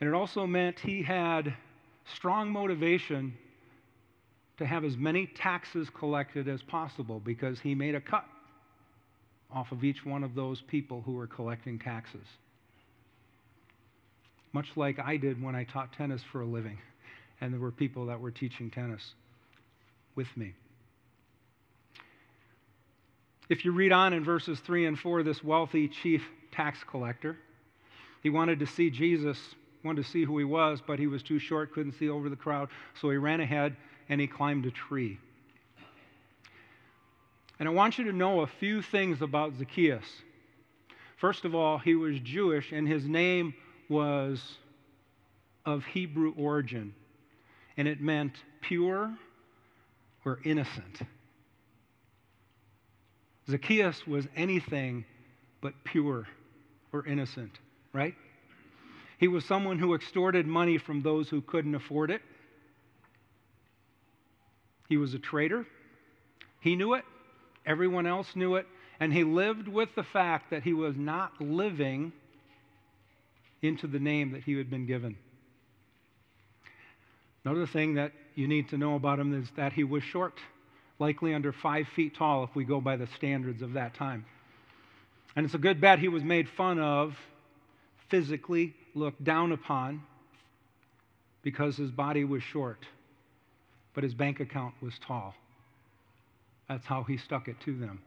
and 0.00 0.08
it 0.08 0.14
also 0.14 0.46
meant 0.46 0.78
he 0.80 1.02
had 1.02 1.54
strong 2.04 2.50
motivation 2.50 3.34
to 4.58 4.66
have 4.66 4.84
as 4.84 4.96
many 4.96 5.26
taxes 5.26 5.88
collected 5.90 6.48
as 6.48 6.62
possible 6.62 7.20
because 7.20 7.58
he 7.60 7.74
made 7.74 7.94
a 7.94 8.00
cut 8.00 8.24
off 9.50 9.72
of 9.72 9.84
each 9.84 10.04
one 10.04 10.24
of 10.24 10.34
those 10.34 10.60
people 10.62 11.02
who 11.04 11.12
were 11.12 11.26
collecting 11.26 11.78
taxes. 11.78 12.26
Much 14.52 14.68
like 14.76 14.98
I 14.98 15.16
did 15.16 15.42
when 15.42 15.54
I 15.54 15.64
taught 15.64 15.92
tennis 15.92 16.22
for 16.22 16.42
a 16.42 16.46
living, 16.46 16.78
and 17.40 17.52
there 17.52 17.60
were 17.60 17.70
people 17.70 18.06
that 18.06 18.20
were 18.20 18.30
teaching 18.30 18.70
tennis 18.70 19.14
with 20.14 20.28
me. 20.36 20.54
If 23.48 23.64
you 23.64 23.72
read 23.72 23.92
on 23.92 24.12
in 24.12 24.24
verses 24.24 24.60
3 24.60 24.86
and 24.86 24.98
4, 24.98 25.22
this 25.22 25.42
wealthy 25.42 25.88
chief 25.88 26.22
tax 26.52 26.78
collector. 26.88 27.36
He 28.22 28.30
wanted 28.30 28.60
to 28.60 28.66
see 28.66 28.90
Jesus, 28.90 29.38
wanted 29.84 30.04
to 30.04 30.10
see 30.10 30.24
who 30.24 30.38
he 30.38 30.44
was, 30.44 30.80
but 30.86 30.98
he 30.98 31.06
was 31.06 31.22
too 31.22 31.38
short, 31.38 31.72
couldn't 31.72 31.98
see 31.98 32.08
over 32.08 32.28
the 32.28 32.36
crowd, 32.36 32.68
so 33.00 33.10
he 33.10 33.16
ran 33.16 33.40
ahead 33.40 33.76
and 34.08 34.20
he 34.20 34.26
climbed 34.26 34.66
a 34.66 34.70
tree. 34.70 35.18
And 37.58 37.68
I 37.68 37.72
want 37.72 37.98
you 37.98 38.04
to 38.04 38.12
know 38.12 38.40
a 38.40 38.46
few 38.46 38.82
things 38.82 39.22
about 39.22 39.56
Zacchaeus. 39.56 40.06
First 41.16 41.44
of 41.44 41.54
all, 41.54 41.78
he 41.78 41.94
was 41.94 42.18
Jewish 42.20 42.72
and 42.72 42.88
his 42.88 43.06
name 43.06 43.54
was 43.88 44.56
of 45.64 45.84
Hebrew 45.84 46.34
origin, 46.36 46.94
and 47.76 47.86
it 47.86 48.00
meant 48.00 48.32
pure 48.60 49.14
or 50.24 50.40
innocent. 50.44 51.02
Zacchaeus 53.48 54.06
was 54.06 54.26
anything 54.36 55.04
but 55.60 55.74
pure 55.84 56.26
or 56.92 57.06
innocent, 57.06 57.58
right? 57.92 58.14
He 59.22 59.28
was 59.28 59.44
someone 59.44 59.78
who 59.78 59.94
extorted 59.94 60.48
money 60.48 60.78
from 60.78 61.00
those 61.00 61.28
who 61.28 61.42
couldn't 61.42 61.76
afford 61.76 62.10
it. 62.10 62.22
He 64.88 64.96
was 64.96 65.14
a 65.14 65.20
traitor. 65.20 65.64
He 66.58 66.74
knew 66.74 66.94
it. 66.94 67.04
Everyone 67.64 68.04
else 68.04 68.34
knew 68.34 68.56
it. 68.56 68.66
And 68.98 69.12
he 69.12 69.22
lived 69.22 69.68
with 69.68 69.90
the 69.94 70.02
fact 70.02 70.50
that 70.50 70.64
he 70.64 70.72
was 70.72 70.96
not 70.96 71.40
living 71.40 72.12
into 73.62 73.86
the 73.86 74.00
name 74.00 74.32
that 74.32 74.42
he 74.42 74.54
had 74.54 74.68
been 74.68 74.86
given. 74.86 75.16
Another 77.44 77.68
thing 77.68 77.94
that 77.94 78.10
you 78.34 78.48
need 78.48 78.70
to 78.70 78.76
know 78.76 78.96
about 78.96 79.20
him 79.20 79.40
is 79.40 79.48
that 79.54 79.72
he 79.72 79.84
was 79.84 80.02
short, 80.02 80.34
likely 80.98 81.32
under 81.32 81.52
five 81.52 81.86
feet 81.94 82.16
tall 82.16 82.42
if 82.42 82.56
we 82.56 82.64
go 82.64 82.80
by 82.80 82.96
the 82.96 83.06
standards 83.06 83.62
of 83.62 83.74
that 83.74 83.94
time. 83.94 84.24
And 85.36 85.44
it's 85.44 85.54
a 85.54 85.58
good 85.58 85.80
bet 85.80 86.00
he 86.00 86.08
was 86.08 86.24
made 86.24 86.48
fun 86.48 86.80
of, 86.80 87.16
physically 88.08 88.74
looked 88.94 89.22
down 89.24 89.52
upon, 89.52 90.02
because 91.42 91.76
his 91.76 91.90
body 91.90 92.24
was 92.24 92.42
short, 92.42 92.84
but 93.94 94.04
his 94.04 94.14
bank 94.14 94.40
account 94.40 94.74
was 94.80 94.94
tall. 94.98 95.34
That's 96.68 96.86
how 96.86 97.02
he 97.02 97.16
stuck 97.16 97.48
it 97.48 97.60
to 97.60 97.76
them. 97.76 98.00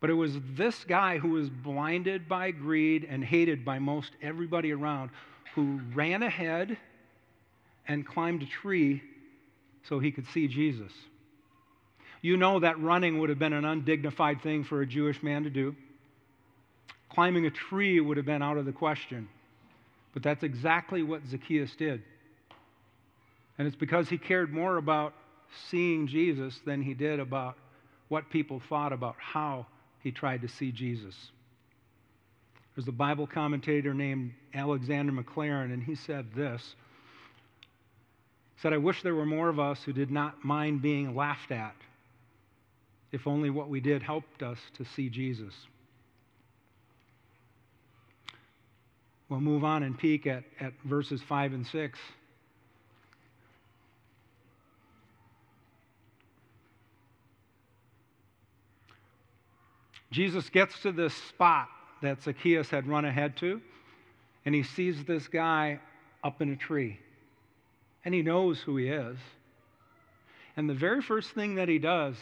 But 0.00 0.10
it 0.10 0.14
was 0.14 0.36
this 0.54 0.84
guy 0.84 1.18
who 1.18 1.30
was 1.30 1.48
blinded 1.48 2.28
by 2.28 2.50
greed 2.50 3.06
and 3.08 3.24
hated 3.24 3.64
by 3.64 3.78
most 3.78 4.12
everybody 4.20 4.72
around 4.72 5.10
who 5.54 5.80
ran 5.94 6.22
ahead 6.22 6.76
and 7.88 8.06
climbed 8.06 8.42
a 8.42 8.46
tree 8.46 9.02
so 9.88 9.98
he 9.98 10.10
could 10.10 10.26
see 10.26 10.48
Jesus. 10.48 10.92
You 12.20 12.36
know 12.36 12.60
that 12.60 12.80
running 12.80 13.18
would 13.20 13.28
have 13.28 13.38
been 13.38 13.52
an 13.52 13.64
undignified 13.64 14.42
thing 14.42 14.64
for 14.64 14.80
a 14.80 14.86
Jewish 14.86 15.22
man 15.22 15.44
to 15.44 15.50
do. 15.50 15.76
Climbing 17.14 17.46
a 17.46 17.50
tree 17.50 18.00
would 18.00 18.16
have 18.16 18.26
been 18.26 18.42
out 18.42 18.56
of 18.56 18.66
the 18.66 18.72
question. 18.72 19.28
But 20.12 20.22
that's 20.22 20.42
exactly 20.42 21.02
what 21.02 21.26
Zacchaeus 21.28 21.74
did. 21.76 22.02
And 23.58 23.66
it's 23.66 23.76
because 23.76 24.08
he 24.08 24.18
cared 24.18 24.52
more 24.52 24.78
about 24.78 25.14
seeing 25.70 26.08
Jesus 26.08 26.58
than 26.66 26.82
he 26.82 26.94
did 26.94 27.20
about 27.20 27.56
what 28.08 28.28
people 28.30 28.60
thought 28.68 28.92
about 28.92 29.14
how 29.18 29.66
he 30.02 30.10
tried 30.10 30.42
to 30.42 30.48
see 30.48 30.72
Jesus. 30.72 31.14
There's 32.74 32.88
a 32.88 32.92
Bible 32.92 33.26
commentator 33.26 33.94
named 33.94 34.32
Alexander 34.52 35.12
Maclaren, 35.12 35.72
and 35.72 35.82
he 35.82 35.94
said 35.94 36.26
this. 36.34 36.74
He 38.56 38.60
said, 38.60 38.72
I 38.72 38.78
wish 38.78 39.02
there 39.02 39.14
were 39.14 39.26
more 39.26 39.48
of 39.48 39.60
us 39.60 39.82
who 39.84 39.92
did 39.92 40.10
not 40.10 40.44
mind 40.44 40.82
being 40.82 41.14
laughed 41.14 41.52
at, 41.52 41.76
if 43.12 43.26
only 43.28 43.50
what 43.50 43.68
we 43.68 43.80
did 43.80 44.02
helped 44.02 44.42
us 44.42 44.58
to 44.76 44.84
see 44.84 45.08
Jesus. 45.08 45.54
We'll 49.28 49.40
move 49.40 49.64
on 49.64 49.82
and 49.82 49.96
peek 49.98 50.26
at, 50.26 50.44
at 50.60 50.72
verses 50.84 51.22
5 51.22 51.54
and 51.54 51.66
6. 51.66 51.98
Jesus 60.10 60.48
gets 60.48 60.80
to 60.82 60.92
this 60.92 61.12
spot 61.12 61.68
that 62.00 62.22
Zacchaeus 62.22 62.70
had 62.70 62.86
run 62.86 63.04
ahead 63.04 63.36
to, 63.38 63.60
and 64.44 64.54
he 64.54 64.62
sees 64.62 65.04
this 65.04 65.26
guy 65.26 65.80
up 66.22 66.40
in 66.40 66.52
a 66.52 66.56
tree. 66.56 67.00
And 68.04 68.14
he 68.14 68.22
knows 68.22 68.60
who 68.60 68.76
he 68.76 68.88
is. 68.88 69.16
And 70.56 70.70
the 70.70 70.74
very 70.74 71.02
first 71.02 71.30
thing 71.30 71.56
that 71.56 71.68
he 71.68 71.78
does 71.78 72.14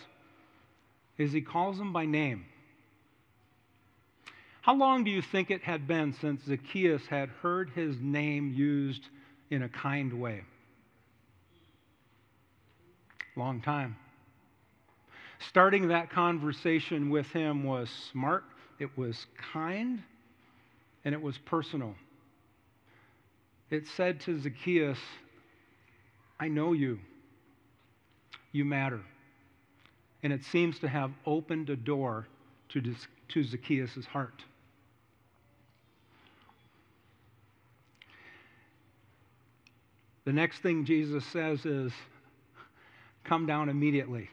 is 1.18 1.32
he 1.32 1.42
calls 1.42 1.78
him 1.78 1.92
by 1.92 2.06
name. 2.06 2.46
How 4.62 4.76
long 4.76 5.02
do 5.02 5.10
you 5.10 5.22
think 5.22 5.50
it 5.50 5.62
had 5.62 5.88
been 5.88 6.12
since 6.20 6.44
Zacchaeus 6.44 7.04
had 7.08 7.30
heard 7.42 7.70
his 7.70 7.96
name 8.00 8.52
used 8.54 9.02
in 9.50 9.64
a 9.64 9.68
kind 9.68 10.20
way? 10.20 10.42
Long 13.34 13.60
time. 13.60 13.96
Starting 15.48 15.88
that 15.88 16.10
conversation 16.10 17.10
with 17.10 17.26
him 17.32 17.64
was 17.64 17.90
smart, 18.12 18.44
it 18.78 18.96
was 18.96 19.26
kind, 19.52 20.00
and 21.04 21.12
it 21.12 21.20
was 21.20 21.36
personal. 21.38 21.96
It 23.68 23.88
said 23.96 24.20
to 24.20 24.38
Zacchaeus, 24.38 24.98
I 26.38 26.46
know 26.46 26.72
you. 26.72 27.00
You 28.52 28.64
matter. 28.64 29.00
And 30.22 30.32
it 30.32 30.44
seems 30.44 30.78
to 30.80 30.88
have 30.88 31.10
opened 31.26 31.68
a 31.68 31.74
door 31.74 32.28
to, 32.68 32.94
to 33.30 33.42
Zacchaeus' 33.42 34.06
heart. 34.06 34.44
The 40.24 40.32
next 40.32 40.58
thing 40.58 40.84
Jesus 40.84 41.24
says 41.26 41.64
is, 41.66 41.92
Come 43.24 43.46
down 43.46 43.68
immediately. 43.68 44.28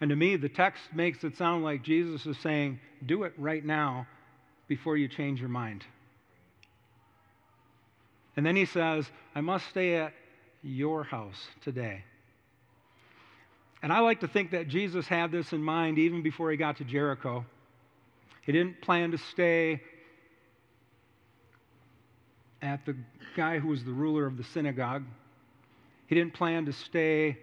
And 0.00 0.10
to 0.10 0.16
me, 0.16 0.36
the 0.36 0.48
text 0.48 0.82
makes 0.94 1.22
it 1.24 1.36
sound 1.36 1.62
like 1.62 1.82
Jesus 1.82 2.26
is 2.26 2.36
saying, 2.38 2.80
Do 3.04 3.24
it 3.24 3.34
right 3.36 3.64
now 3.64 4.06
before 4.66 4.96
you 4.96 5.08
change 5.08 5.38
your 5.40 5.48
mind. 5.48 5.84
And 8.36 8.44
then 8.44 8.56
he 8.56 8.64
says, 8.64 9.06
I 9.34 9.40
must 9.42 9.68
stay 9.68 9.96
at 9.96 10.14
your 10.62 11.04
house 11.04 11.46
today. 11.62 12.04
And 13.82 13.92
I 13.92 14.00
like 14.00 14.20
to 14.20 14.28
think 14.28 14.52
that 14.52 14.68
Jesus 14.68 15.06
had 15.06 15.32
this 15.32 15.52
in 15.52 15.62
mind 15.62 15.98
even 15.98 16.22
before 16.22 16.50
he 16.50 16.56
got 16.56 16.78
to 16.78 16.84
Jericho. 16.84 17.44
He 18.42 18.52
didn't 18.52 18.80
plan 18.80 19.10
to 19.10 19.18
stay 19.18 19.82
at 22.62 22.86
the 22.86 22.96
guy 23.36 23.58
who 23.58 23.68
was 23.68 23.84
the 23.84 23.92
ruler 23.92 24.24
of 24.26 24.36
the 24.36 24.44
synagogue. 24.44 25.04
He 26.06 26.14
didn't 26.14 26.34
plan 26.34 26.64
to 26.66 26.72
stay 26.72 27.36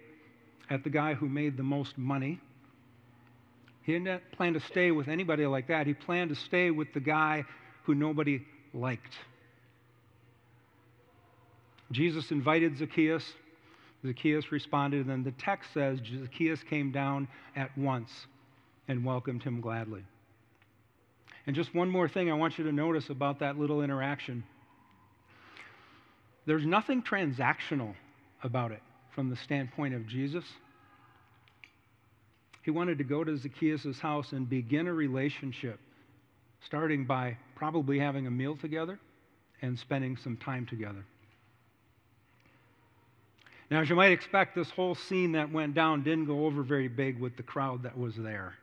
at 0.70 0.82
the 0.82 0.90
guy 0.90 1.14
who 1.14 1.28
made 1.28 1.56
the 1.56 1.62
most 1.62 1.98
money. 1.98 2.40
He 3.82 3.92
didn't 3.92 4.22
plan 4.32 4.54
to 4.54 4.60
stay 4.60 4.90
with 4.90 5.08
anybody 5.08 5.46
like 5.46 5.68
that. 5.68 5.86
He 5.86 5.94
planned 5.94 6.30
to 6.30 6.36
stay 6.36 6.70
with 6.70 6.92
the 6.94 7.00
guy 7.00 7.44
who 7.84 7.94
nobody 7.94 8.42
liked. 8.72 9.14
Jesus 11.92 12.30
invited 12.30 12.78
Zacchaeus. 12.78 13.24
Zacchaeus 14.06 14.50
responded, 14.52 15.00
and 15.00 15.10
then 15.10 15.24
the 15.24 15.32
text 15.42 15.70
says 15.74 15.98
Zacchaeus 16.20 16.62
came 16.62 16.92
down 16.92 17.28
at 17.56 17.76
once 17.76 18.10
and 18.88 19.04
welcomed 19.04 19.42
him 19.42 19.60
gladly. 19.60 20.04
And 21.46 21.56
just 21.56 21.74
one 21.74 21.88
more 21.88 22.08
thing 22.08 22.30
I 22.30 22.34
want 22.34 22.58
you 22.58 22.64
to 22.64 22.72
notice 22.72 23.10
about 23.10 23.40
that 23.40 23.58
little 23.58 23.82
interaction. 23.82 24.44
There's 26.50 26.66
nothing 26.66 27.00
transactional 27.00 27.94
about 28.42 28.72
it 28.72 28.82
from 29.14 29.30
the 29.30 29.36
standpoint 29.36 29.94
of 29.94 30.04
Jesus. 30.08 30.44
He 32.64 32.72
wanted 32.72 32.98
to 32.98 33.04
go 33.04 33.22
to 33.22 33.36
Zacchaeus' 33.36 34.00
house 34.00 34.32
and 34.32 34.50
begin 34.50 34.88
a 34.88 34.92
relationship, 34.92 35.78
starting 36.64 37.04
by 37.04 37.36
probably 37.54 38.00
having 38.00 38.26
a 38.26 38.32
meal 38.32 38.56
together 38.56 38.98
and 39.62 39.78
spending 39.78 40.16
some 40.16 40.36
time 40.38 40.66
together. 40.66 41.04
Now, 43.70 43.82
as 43.82 43.88
you 43.88 43.94
might 43.94 44.10
expect, 44.10 44.56
this 44.56 44.70
whole 44.70 44.96
scene 44.96 45.30
that 45.30 45.52
went 45.52 45.74
down 45.74 46.02
didn't 46.02 46.24
go 46.24 46.46
over 46.46 46.64
very 46.64 46.88
big 46.88 47.20
with 47.20 47.36
the 47.36 47.44
crowd 47.44 47.84
that 47.84 47.96
was 47.96 48.16
there. 48.16 48.54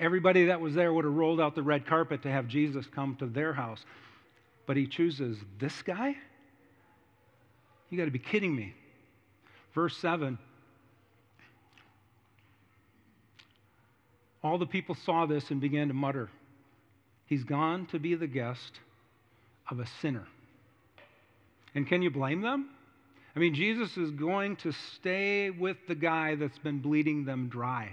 Everybody 0.00 0.46
that 0.46 0.60
was 0.60 0.74
there 0.74 0.92
would 0.92 1.04
have 1.04 1.14
rolled 1.14 1.40
out 1.40 1.54
the 1.54 1.62
red 1.62 1.86
carpet 1.86 2.24
to 2.24 2.28
have 2.32 2.48
Jesus 2.48 2.86
come 2.92 3.14
to 3.20 3.26
their 3.26 3.52
house. 3.52 3.84
But 4.66 4.76
he 4.76 4.88
chooses 4.88 5.38
this 5.60 5.80
guy? 5.82 6.16
You 7.92 7.98
got 7.98 8.06
to 8.06 8.10
be 8.10 8.18
kidding 8.18 8.56
me. 8.56 8.74
Verse 9.74 9.94
7 9.98 10.38
All 14.42 14.56
the 14.56 14.66
people 14.66 14.96
saw 15.04 15.26
this 15.26 15.50
and 15.50 15.60
began 15.60 15.88
to 15.88 15.94
mutter, 15.94 16.30
He's 17.26 17.44
gone 17.44 17.86
to 17.88 17.98
be 17.98 18.14
the 18.14 18.26
guest 18.26 18.80
of 19.70 19.78
a 19.78 19.86
sinner. 20.00 20.26
And 21.74 21.86
can 21.86 22.00
you 22.00 22.10
blame 22.10 22.40
them? 22.40 22.70
I 23.36 23.38
mean, 23.38 23.54
Jesus 23.54 23.94
is 23.98 24.10
going 24.10 24.56
to 24.56 24.72
stay 24.96 25.50
with 25.50 25.76
the 25.86 25.94
guy 25.94 26.34
that's 26.36 26.58
been 26.58 26.80
bleeding 26.80 27.26
them 27.26 27.50
dry. 27.50 27.90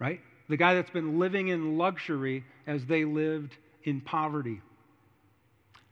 Right? 0.00 0.20
The 0.48 0.56
guy 0.56 0.74
that's 0.74 0.90
been 0.90 1.20
living 1.20 1.48
in 1.48 1.78
luxury 1.78 2.44
as 2.66 2.84
they 2.86 3.04
lived 3.04 3.56
in 3.84 4.00
poverty. 4.00 4.60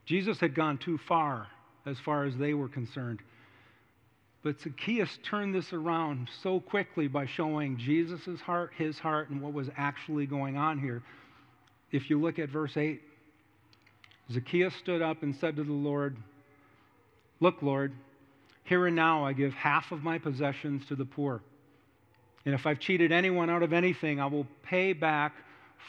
Jesus 0.04 0.40
had 0.40 0.56
gone 0.56 0.78
too 0.78 0.98
far 0.98 1.48
as 1.86 1.98
far 2.00 2.24
as 2.24 2.36
they 2.36 2.54
were 2.54 2.68
concerned. 2.68 3.20
But 4.42 4.60
Zacchaeus 4.60 5.18
turned 5.24 5.54
this 5.54 5.72
around 5.72 6.28
so 6.42 6.60
quickly 6.60 7.08
by 7.08 7.26
showing 7.26 7.78
Jesus' 7.78 8.40
heart, 8.40 8.72
his 8.76 8.98
heart, 8.98 9.30
and 9.30 9.40
what 9.40 9.54
was 9.54 9.70
actually 9.76 10.26
going 10.26 10.56
on 10.56 10.78
here. 10.78 11.02
If 11.92 12.10
you 12.10 12.20
look 12.20 12.38
at 12.38 12.50
verse 12.50 12.76
8, 12.76 13.00
Zacchaeus 14.30 14.74
stood 14.76 15.00
up 15.00 15.22
and 15.22 15.34
said 15.36 15.56
to 15.56 15.64
the 15.64 15.72
Lord, 15.72 16.16
Look, 17.40 17.62
Lord, 17.62 17.92
here 18.64 18.86
and 18.86 18.96
now 18.96 19.24
I 19.24 19.32
give 19.32 19.52
half 19.54 19.92
of 19.92 20.02
my 20.02 20.18
possessions 20.18 20.86
to 20.86 20.96
the 20.96 21.04
poor. 21.04 21.42
And 22.44 22.54
if 22.54 22.66
I've 22.66 22.78
cheated 22.78 23.12
anyone 23.12 23.48
out 23.48 23.62
of 23.62 23.72
anything, 23.72 24.20
I 24.20 24.26
will 24.26 24.46
pay 24.62 24.92
back 24.92 25.34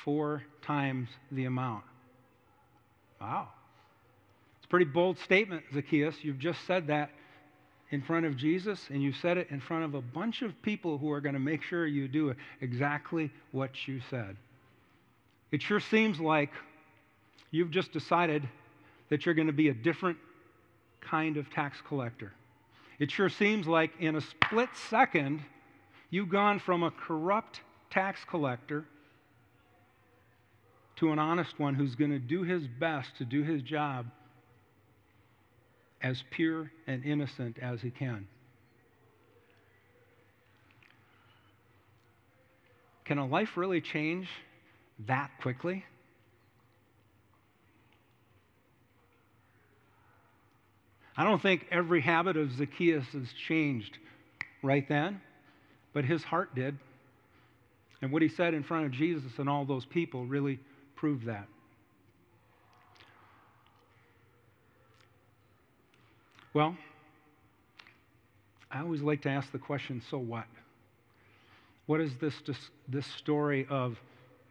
four 0.03 0.43
times 0.61 1.09
the 1.31 1.45
amount. 1.45 1.83
Wow. 3.19 3.49
It's 4.65 4.69
a 4.69 4.71
pretty 4.71 4.85
bold 4.85 5.19
statement, 5.19 5.63
Zacchaeus. 5.75 6.15
You've 6.23 6.39
just 6.39 6.65
said 6.65 6.87
that 6.87 7.11
in 7.91 8.01
front 8.01 8.25
of 8.25 8.35
Jesus, 8.35 8.87
and 8.89 8.99
you 8.99 9.13
said 9.13 9.37
it 9.37 9.51
in 9.51 9.59
front 9.59 9.83
of 9.83 9.93
a 9.93 10.01
bunch 10.01 10.41
of 10.41 10.59
people 10.63 10.97
who 10.97 11.11
are 11.11 11.21
going 11.21 11.35
to 11.35 11.39
make 11.39 11.61
sure 11.61 11.85
you 11.85 12.07
do 12.07 12.33
exactly 12.61 13.29
what 13.51 13.87
you 13.87 14.01
said. 14.09 14.35
It 15.51 15.61
sure 15.61 15.79
seems 15.79 16.19
like 16.19 16.49
you've 17.51 17.69
just 17.69 17.91
decided 17.91 18.49
that 19.09 19.23
you're 19.23 19.35
going 19.35 19.45
to 19.45 19.53
be 19.53 19.69
a 19.69 19.73
different 19.75 20.17
kind 20.99 21.37
of 21.37 21.47
tax 21.51 21.77
collector. 21.87 22.33
It 22.97 23.11
sure 23.11 23.29
seems 23.29 23.67
like 23.67 23.91
in 23.99 24.15
a 24.15 24.21
split 24.21 24.69
second, 24.89 25.41
you've 26.09 26.29
gone 26.29 26.57
from 26.57 26.81
a 26.81 26.89
corrupt 26.89 27.61
tax 27.91 28.25
collector 28.27 28.83
to 30.95 31.11
an 31.11 31.19
honest 31.19 31.59
one 31.59 31.75
who's 31.75 31.93
going 31.93 32.09
to 32.09 32.17
do 32.17 32.41
his 32.41 32.65
best 32.65 33.15
to 33.19 33.25
do 33.25 33.43
his 33.43 33.61
job 33.61 34.07
as 36.05 36.23
pure 36.29 36.71
and 36.85 37.03
innocent 37.03 37.57
as 37.59 37.81
he 37.81 37.89
can. 37.89 38.27
Can 43.05 43.17
a 43.17 43.25
life 43.25 43.57
really 43.57 43.81
change 43.81 44.27
that 45.07 45.31
quickly? 45.41 45.83
I 51.17 51.23
don't 51.23 51.41
think 51.41 51.65
every 51.71 52.01
habit 52.01 52.37
of 52.37 52.51
Zacchaeus 52.51 53.05
has 53.13 53.27
changed 53.47 53.97
right 54.61 54.87
then, 54.87 55.19
but 55.91 56.05
his 56.05 56.23
heart 56.23 56.53
did. 56.53 56.77
And 58.03 58.11
what 58.11 58.21
he 58.21 58.29
said 58.29 58.53
in 58.53 58.61
front 58.61 58.85
of 58.85 58.91
Jesus 58.91 59.31
and 59.39 59.49
all 59.49 59.65
those 59.65 59.85
people 59.85 60.27
really 60.27 60.59
proved 60.95 61.25
that. 61.25 61.47
Well, 66.55 66.77
I 68.71 68.79
always 68.79 69.01
like 69.01 69.21
to 69.23 69.29
ask 69.29 69.51
the 69.51 69.59
question 69.59 70.01
so 70.09 70.17
what? 70.17 70.45
What 71.85 71.99
is 71.99 72.15
this, 72.15 72.33
this, 72.87 73.05
story 73.05 73.67
of 73.69 73.99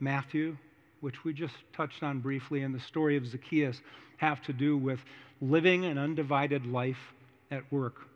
Matthew, 0.01 0.59
which 1.01 1.25
we 1.25 1.33
just 1.33 1.55
touched 1.73 2.03
on 2.03 2.21
briefly, 2.21 2.61
and 2.61 2.75
the 2.75 2.81
story 2.81 3.17
of 3.17 3.27
Zacchaeus 3.27 3.81
have 4.19 4.43
to 4.43 4.53
do 4.53 4.77
with 4.77 5.01
living 5.41 5.87
an 5.87 5.97
undivided 5.97 6.67
life 6.67 7.15
at 7.51 7.63
work? 7.73 8.07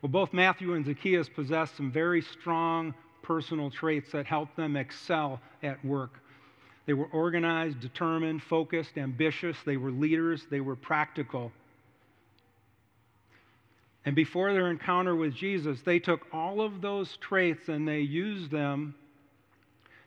Well, 0.00 0.08
both 0.08 0.32
Matthew 0.32 0.72
and 0.72 0.86
Zacchaeus 0.86 1.28
possessed 1.28 1.76
some 1.76 1.92
very 1.92 2.22
strong 2.22 2.94
personal 3.20 3.70
traits 3.70 4.12
that 4.12 4.24
helped 4.24 4.56
them 4.56 4.74
excel 4.74 5.38
at 5.62 5.84
work. 5.84 6.22
They 6.88 6.94
were 6.94 7.08
organized, 7.12 7.80
determined, 7.80 8.42
focused, 8.42 8.96
ambitious. 8.96 9.58
They 9.66 9.76
were 9.76 9.90
leaders. 9.90 10.46
They 10.50 10.60
were 10.60 10.74
practical. 10.74 11.52
And 14.06 14.16
before 14.16 14.54
their 14.54 14.70
encounter 14.70 15.14
with 15.14 15.34
Jesus, 15.34 15.82
they 15.82 15.98
took 15.98 16.22
all 16.32 16.62
of 16.62 16.80
those 16.80 17.14
traits 17.18 17.68
and 17.68 17.86
they 17.86 18.00
used 18.00 18.50
them 18.50 18.94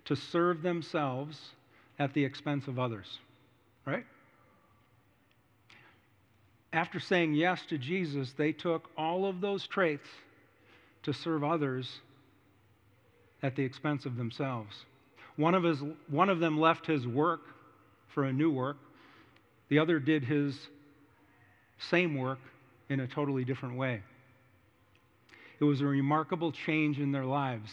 to 0.05 0.15
serve 0.15 0.63
themselves 0.63 1.39
at 1.99 2.15
the 2.15 2.25
expense 2.25 2.67
of 2.67 2.79
others. 2.79 3.19
Right? 3.85 4.05
After 6.73 6.99
saying 6.99 7.35
yes 7.35 7.63
to 7.67 7.77
Jesus, 7.77 8.33
they 8.35 8.53
took 8.53 8.89
all 8.97 9.27
of 9.27 9.39
those 9.39 9.67
traits 9.67 10.09
to 11.03 11.13
serve 11.13 11.43
others 11.43 11.99
at 13.43 13.55
the 13.55 13.61
expense 13.61 14.07
of 14.07 14.17
themselves. 14.17 14.85
One 15.37 15.55
of, 15.55 15.63
his, 15.63 15.79
one 16.07 16.29
of 16.29 16.39
them 16.39 16.59
left 16.59 16.85
his 16.85 17.07
work 17.07 17.41
for 18.09 18.25
a 18.25 18.33
new 18.33 18.51
work, 18.51 18.77
the 19.69 19.79
other 19.79 19.99
did 19.99 20.23
his 20.23 20.55
same 21.89 22.17
work 22.17 22.39
in 22.89 22.99
a 22.99 23.07
totally 23.07 23.45
different 23.45 23.77
way. 23.77 24.01
It 25.59 25.63
was 25.63 25.81
a 25.81 25.85
remarkable 25.85 26.51
change 26.51 26.99
in 26.99 27.11
their 27.11 27.25
lives 27.25 27.71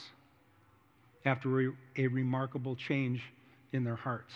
after 1.24 1.72
a 1.96 2.06
remarkable 2.06 2.76
change 2.76 3.22
in 3.72 3.84
their 3.84 3.96
hearts. 3.96 4.32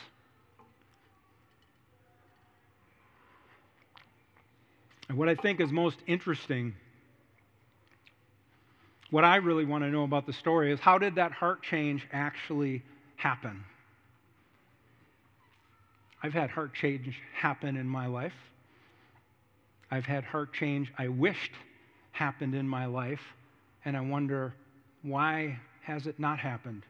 And 5.09 5.19
what 5.19 5.29
I 5.29 5.35
think 5.35 5.61
is 5.61 5.71
most 5.71 5.99
interesting, 6.07 6.75
what 9.11 9.25
I 9.25 9.37
really 9.37 9.65
want 9.65 9.85
to 9.85 9.91
know 9.91 10.05
about 10.05 10.27
the 10.27 10.33
story 10.33 10.73
is 10.73 10.81
how 10.81 10.99
did 10.99 11.17
that 11.17 11.33
heart 11.33 11.63
change 11.63 12.07
actually 12.13 12.83
happen? 13.23 13.65
I've 16.25 16.33
had 16.33 16.51
heart 16.51 16.75
change 16.75 17.21
happen 17.33 17.77
in 17.77 17.87
my 17.87 18.07
life. 18.07 18.35
I've 19.93 20.07
had 20.07 20.25
heart 20.25 20.53
change 20.53 20.93
I 20.99 21.07
wished 21.07 21.53
happened 22.11 22.57
in 22.57 22.67
my 22.67 22.87
life, 22.87 23.23
and 23.85 23.97
I 23.97 24.01
wonder 24.01 24.55
why 25.03 25.61
has 25.83 26.09
it 26.09 26.19
not 26.19 26.41
happened? 26.41 26.83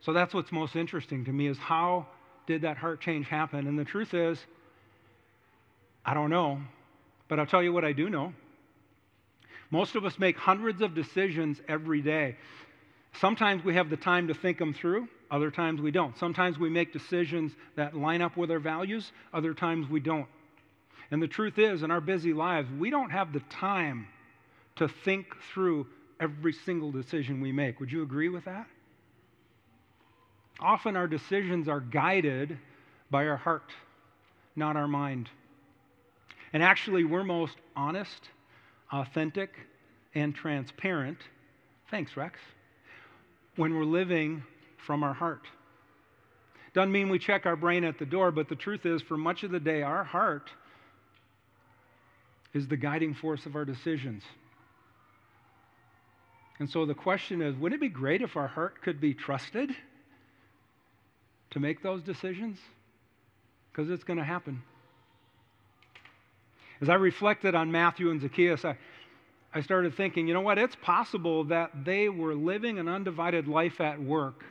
So 0.00 0.14
that's 0.14 0.32
what's 0.32 0.50
most 0.50 0.76
interesting 0.76 1.26
to 1.26 1.32
me 1.32 1.46
is 1.46 1.58
how 1.58 2.06
did 2.46 2.62
that 2.62 2.78
heart 2.78 3.00
change 3.02 3.28
happen? 3.28 3.66
And 3.66 3.78
the 3.78 3.84
truth 3.84 4.14
is, 4.14 4.38
I 6.06 6.14
don't 6.14 6.30
know, 6.30 6.58
but 7.28 7.38
I'll 7.38 7.46
tell 7.46 7.62
you 7.62 7.72
what 7.72 7.84
I 7.84 7.92
do 7.92 8.08
know. 8.08 8.32
Most 9.70 9.94
of 9.94 10.06
us 10.06 10.18
make 10.18 10.38
hundreds 10.38 10.80
of 10.80 10.94
decisions 10.94 11.60
every 11.68 12.00
day. 12.00 12.36
Sometimes 13.14 13.64
we 13.64 13.74
have 13.74 13.90
the 13.90 13.96
time 13.96 14.28
to 14.28 14.34
think 14.34 14.58
them 14.58 14.74
through, 14.74 15.08
other 15.30 15.50
times 15.50 15.80
we 15.80 15.90
don't. 15.90 16.16
Sometimes 16.18 16.58
we 16.58 16.70
make 16.70 16.92
decisions 16.92 17.52
that 17.76 17.96
line 17.96 18.22
up 18.22 18.36
with 18.36 18.50
our 18.50 18.58
values, 18.58 19.12
other 19.32 19.54
times 19.54 19.88
we 19.88 20.00
don't. 20.00 20.26
And 21.10 21.22
the 21.22 21.28
truth 21.28 21.58
is, 21.58 21.82
in 21.82 21.90
our 21.90 22.00
busy 22.00 22.32
lives, 22.32 22.68
we 22.78 22.90
don't 22.90 23.10
have 23.10 23.32
the 23.32 23.40
time 23.50 24.08
to 24.76 24.88
think 24.88 25.26
through 25.52 25.86
every 26.18 26.52
single 26.52 26.90
decision 26.90 27.40
we 27.40 27.52
make. 27.52 27.80
Would 27.80 27.92
you 27.92 28.02
agree 28.02 28.28
with 28.28 28.46
that? 28.46 28.66
Often 30.58 30.96
our 30.96 31.06
decisions 31.06 31.68
are 31.68 31.80
guided 31.80 32.58
by 33.10 33.26
our 33.26 33.36
heart, 33.36 33.70
not 34.56 34.76
our 34.76 34.88
mind. 34.88 35.28
And 36.52 36.62
actually, 36.62 37.04
we're 37.04 37.24
most 37.24 37.56
honest, 37.76 38.28
authentic, 38.90 39.50
and 40.14 40.34
transparent. 40.34 41.18
Thanks, 41.90 42.16
Rex. 42.16 42.38
When 43.56 43.74
we're 43.74 43.84
living 43.84 44.42
from 44.78 45.02
our 45.02 45.12
heart. 45.14 45.46
Doesn't 46.74 46.92
mean 46.92 47.10
we 47.10 47.18
check 47.18 47.44
our 47.44 47.56
brain 47.56 47.84
at 47.84 47.98
the 47.98 48.06
door, 48.06 48.30
but 48.30 48.48
the 48.48 48.56
truth 48.56 48.86
is, 48.86 49.02
for 49.02 49.16
much 49.16 49.42
of 49.42 49.50
the 49.50 49.60
day, 49.60 49.82
our 49.82 50.04
heart 50.04 50.50
is 52.54 52.66
the 52.66 52.76
guiding 52.76 53.14
force 53.14 53.44
of 53.46 53.56
our 53.56 53.64
decisions. 53.64 54.22
And 56.58 56.70
so 56.70 56.86
the 56.86 56.94
question 56.94 57.42
is 57.42 57.56
wouldn't 57.56 57.80
it 57.80 57.84
be 57.84 57.88
great 57.88 58.22
if 58.22 58.36
our 58.36 58.46
heart 58.46 58.82
could 58.82 59.00
be 59.00 59.14
trusted 59.14 59.70
to 61.50 61.60
make 61.60 61.82
those 61.82 62.02
decisions? 62.02 62.58
Because 63.70 63.90
it's 63.90 64.04
going 64.04 64.18
to 64.18 64.24
happen. 64.24 64.62
As 66.80 66.88
I 66.88 66.94
reflected 66.94 67.54
on 67.54 67.70
Matthew 67.70 68.10
and 68.10 68.20
Zacchaeus, 68.20 68.64
I, 68.64 68.76
I 69.54 69.60
started 69.60 69.94
thinking, 69.94 70.26
you 70.26 70.34
know 70.34 70.40
what? 70.40 70.58
It's 70.58 70.76
possible 70.76 71.44
that 71.44 71.84
they 71.84 72.08
were 72.08 72.34
living 72.34 72.78
an 72.78 72.88
undivided 72.88 73.46
life 73.46 73.80
at 73.80 74.02
work 74.02 74.44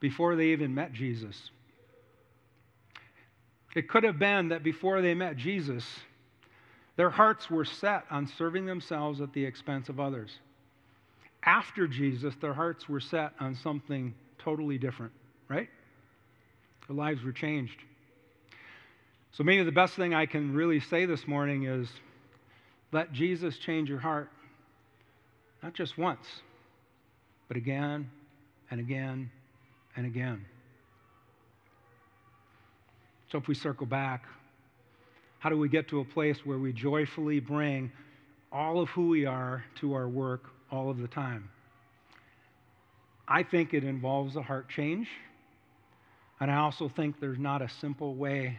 before 0.00 0.36
they 0.36 0.48
even 0.48 0.74
met 0.74 0.92
Jesus. 0.92 1.50
It 3.74 3.88
could 3.88 4.04
have 4.04 4.18
been 4.18 4.48
that 4.48 4.62
before 4.62 5.02
they 5.02 5.14
met 5.14 5.36
Jesus, 5.36 5.84
their 6.96 7.10
hearts 7.10 7.50
were 7.50 7.64
set 7.64 8.04
on 8.10 8.28
serving 8.38 8.66
themselves 8.66 9.20
at 9.20 9.32
the 9.32 9.44
expense 9.44 9.88
of 9.88 9.98
others. 9.98 10.38
After 11.42 11.88
Jesus, 11.88 12.34
their 12.40 12.54
hearts 12.54 12.88
were 12.88 13.00
set 13.00 13.32
on 13.40 13.56
something 13.56 14.14
totally 14.38 14.78
different, 14.78 15.12
right? 15.48 15.68
Their 16.86 16.96
lives 16.96 17.24
were 17.24 17.32
changed. 17.32 17.80
So, 19.32 19.42
maybe 19.42 19.64
the 19.64 19.72
best 19.72 19.94
thing 19.94 20.14
I 20.14 20.26
can 20.26 20.54
really 20.54 20.78
say 20.78 21.06
this 21.06 21.26
morning 21.26 21.64
is 21.64 21.88
let 22.94 23.12
Jesus 23.12 23.58
change 23.58 23.88
your 23.88 23.98
heart, 23.98 24.30
not 25.64 25.74
just 25.74 25.98
once, 25.98 26.24
but 27.48 27.56
again 27.56 28.08
and 28.70 28.78
again 28.78 29.32
and 29.96 30.06
again. 30.06 30.44
So, 33.32 33.38
if 33.38 33.48
we 33.48 33.56
circle 33.56 33.84
back, 33.84 34.22
how 35.40 35.50
do 35.50 35.58
we 35.58 35.68
get 35.68 35.88
to 35.88 35.98
a 35.98 36.04
place 36.04 36.38
where 36.44 36.58
we 36.58 36.72
joyfully 36.72 37.40
bring 37.40 37.90
all 38.52 38.80
of 38.80 38.88
who 38.90 39.08
we 39.08 39.26
are 39.26 39.64
to 39.80 39.94
our 39.94 40.08
work 40.08 40.44
all 40.70 40.88
of 40.88 40.98
the 40.98 41.08
time? 41.08 41.50
I 43.26 43.42
think 43.42 43.74
it 43.74 43.82
involves 43.82 44.36
a 44.36 44.42
heart 44.42 44.68
change. 44.68 45.08
And 46.38 46.48
I 46.48 46.58
also 46.58 46.88
think 46.88 47.18
there's 47.18 47.40
not 47.40 47.60
a 47.60 47.68
simple 47.80 48.14
way 48.14 48.56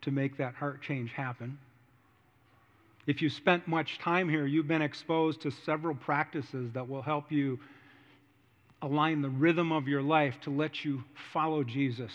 to 0.00 0.10
make 0.10 0.38
that 0.38 0.54
heart 0.54 0.80
change 0.80 1.10
happen. 1.12 1.58
If 3.06 3.22
you 3.22 3.30
spent 3.30 3.68
much 3.68 3.98
time 3.98 4.28
here, 4.28 4.46
you've 4.46 4.66
been 4.66 4.82
exposed 4.82 5.40
to 5.42 5.50
several 5.50 5.94
practices 5.94 6.72
that 6.72 6.88
will 6.88 7.02
help 7.02 7.30
you 7.30 7.58
align 8.82 9.22
the 9.22 9.30
rhythm 9.30 9.72
of 9.72 9.86
your 9.86 10.02
life 10.02 10.34
to 10.42 10.50
let 10.50 10.84
you 10.84 11.04
follow 11.32 11.62
Jesus, 11.62 12.12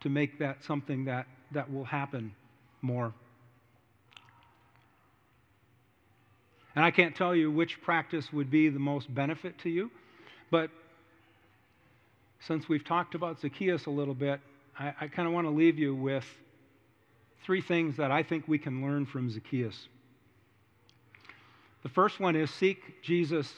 to 0.00 0.08
make 0.08 0.38
that 0.38 0.62
something 0.62 1.06
that, 1.06 1.26
that 1.52 1.72
will 1.72 1.84
happen 1.84 2.32
more. 2.82 3.12
And 6.76 6.84
I 6.84 6.90
can't 6.90 7.16
tell 7.16 7.34
you 7.34 7.50
which 7.50 7.80
practice 7.82 8.32
would 8.32 8.50
be 8.50 8.68
the 8.68 8.78
most 8.78 9.12
benefit 9.12 9.58
to 9.60 9.70
you, 9.70 9.90
but 10.50 10.70
since 12.46 12.68
we've 12.68 12.84
talked 12.84 13.14
about 13.14 13.40
Zacchaeus 13.40 13.86
a 13.86 13.90
little 13.90 14.14
bit, 14.14 14.40
I, 14.78 14.94
I 15.00 15.08
kind 15.08 15.26
of 15.26 15.34
want 15.34 15.46
to 15.46 15.50
leave 15.50 15.78
you 15.78 15.94
with 15.94 16.24
three 17.44 17.60
things 17.60 17.96
that 17.96 18.10
I 18.10 18.22
think 18.22 18.46
we 18.46 18.58
can 18.58 18.82
learn 18.82 19.06
from 19.06 19.30
Zacchaeus. 19.30 19.88
The 21.82 21.88
first 21.88 22.20
one 22.20 22.36
is 22.36 22.50
seek 22.50 23.02
Jesus 23.02 23.52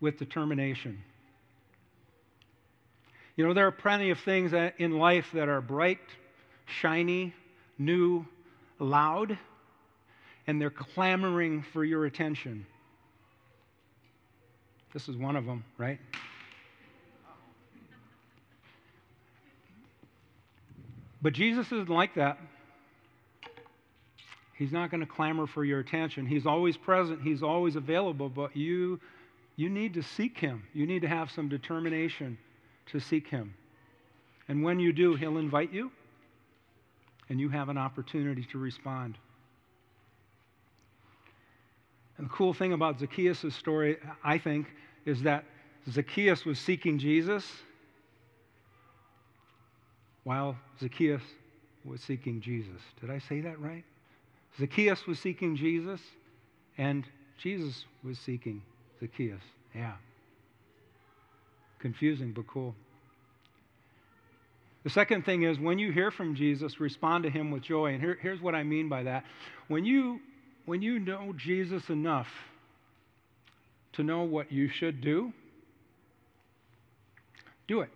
with 0.00 0.18
determination. 0.18 1.02
You 3.36 3.46
know, 3.46 3.54
there 3.54 3.66
are 3.66 3.72
plenty 3.72 4.10
of 4.10 4.20
things 4.20 4.52
in 4.78 4.98
life 4.98 5.26
that 5.32 5.48
are 5.48 5.60
bright, 5.60 5.98
shiny, 6.66 7.34
new, 7.78 8.26
loud, 8.78 9.38
and 10.46 10.60
they're 10.60 10.70
clamoring 10.70 11.64
for 11.72 11.84
your 11.84 12.04
attention. 12.04 12.66
This 14.92 15.08
is 15.08 15.16
one 15.16 15.34
of 15.34 15.46
them, 15.46 15.64
right? 15.78 15.98
But 21.20 21.32
Jesus 21.32 21.66
isn't 21.66 21.88
like 21.88 22.14
that. 22.14 22.38
He's 24.64 24.72
not 24.72 24.90
going 24.90 25.02
to 25.02 25.06
clamor 25.06 25.46
for 25.46 25.62
your 25.62 25.80
attention. 25.80 26.24
He's 26.24 26.46
always 26.46 26.74
present, 26.74 27.20
He's 27.20 27.42
always 27.42 27.76
available, 27.76 28.30
but 28.30 28.56
you, 28.56 28.98
you 29.56 29.68
need 29.68 29.92
to 29.92 30.02
seek 30.02 30.38
Him. 30.38 30.62
You 30.72 30.86
need 30.86 31.02
to 31.02 31.06
have 31.06 31.30
some 31.30 31.50
determination 31.50 32.38
to 32.86 32.98
seek 32.98 33.28
Him. 33.28 33.52
And 34.48 34.64
when 34.64 34.80
you 34.80 34.94
do, 34.94 35.16
He'll 35.16 35.36
invite 35.36 35.70
you, 35.70 35.92
and 37.28 37.38
you 37.38 37.50
have 37.50 37.68
an 37.68 37.76
opportunity 37.76 38.46
to 38.52 38.58
respond. 38.58 39.18
And 42.16 42.24
the 42.24 42.30
cool 42.30 42.54
thing 42.54 42.72
about 42.72 42.98
Zacchaeus' 42.98 43.54
story, 43.54 43.98
I 44.24 44.38
think, 44.38 44.68
is 45.04 45.20
that 45.24 45.44
Zacchaeus 45.90 46.46
was 46.46 46.58
seeking 46.58 46.98
Jesus 46.98 47.44
while 50.22 50.56
Zacchaeus 50.80 51.20
was 51.84 52.00
seeking 52.00 52.40
Jesus. 52.40 52.80
Did 53.02 53.10
I 53.10 53.18
say 53.18 53.42
that 53.42 53.60
right? 53.60 53.84
Zacchaeus 54.58 55.06
was 55.06 55.18
seeking 55.18 55.56
Jesus, 55.56 56.00
and 56.78 57.04
Jesus 57.38 57.84
was 58.02 58.18
seeking 58.18 58.62
Zacchaeus. 59.00 59.42
Yeah. 59.74 59.94
Confusing, 61.80 62.32
but 62.32 62.46
cool. 62.46 62.74
The 64.84 64.90
second 64.90 65.24
thing 65.24 65.42
is 65.42 65.58
when 65.58 65.78
you 65.78 65.90
hear 65.90 66.10
from 66.10 66.34
Jesus, 66.34 66.78
respond 66.78 67.24
to 67.24 67.30
him 67.30 67.50
with 67.50 67.62
joy. 67.62 67.94
And 67.94 68.00
here, 68.00 68.18
here's 68.20 68.40
what 68.40 68.54
I 68.54 68.62
mean 68.62 68.88
by 68.88 69.02
that. 69.04 69.24
When 69.68 69.84
you, 69.84 70.20
when 70.66 70.82
you 70.82 70.98
know 70.98 71.34
Jesus 71.36 71.88
enough 71.88 72.28
to 73.94 74.02
know 74.02 74.22
what 74.22 74.52
you 74.52 74.68
should 74.68 75.00
do, 75.00 75.32
do 77.66 77.80
it. 77.80 77.90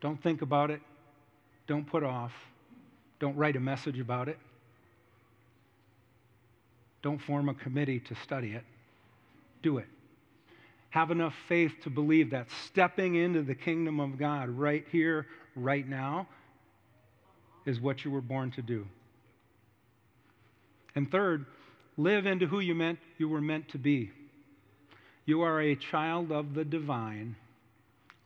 Don't 0.00 0.20
think 0.22 0.42
about 0.42 0.70
it. 0.70 0.80
Don't 1.68 1.86
put 1.86 2.02
off. 2.02 2.32
Don't 3.20 3.36
write 3.36 3.54
a 3.54 3.60
message 3.60 4.00
about 4.00 4.28
it. 4.28 4.38
Don't 7.02 7.20
form 7.20 7.48
a 7.48 7.54
committee 7.54 8.00
to 8.00 8.14
study 8.16 8.52
it. 8.52 8.64
Do 9.62 9.78
it. 9.78 9.86
Have 10.90 11.10
enough 11.10 11.34
faith 11.48 11.72
to 11.84 11.90
believe 11.90 12.30
that 12.30 12.48
stepping 12.66 13.14
into 13.14 13.42
the 13.42 13.54
kingdom 13.54 14.00
of 14.00 14.18
God 14.18 14.48
right 14.48 14.84
here, 14.90 15.26
right 15.54 15.86
now, 15.86 16.26
is 17.64 17.78
what 17.78 18.04
you 18.04 18.10
were 18.10 18.20
born 18.20 18.50
to 18.52 18.62
do. 18.62 18.86
And 20.94 21.10
third, 21.10 21.46
live 21.96 22.26
into 22.26 22.46
who 22.46 22.60
you 22.60 22.74
meant 22.74 22.98
you 23.18 23.28
were 23.28 23.40
meant 23.40 23.68
to 23.68 23.78
be. 23.78 24.10
You 25.26 25.42
are 25.42 25.60
a 25.60 25.76
child 25.76 26.32
of 26.32 26.54
the 26.54 26.64
divine. 26.64 27.36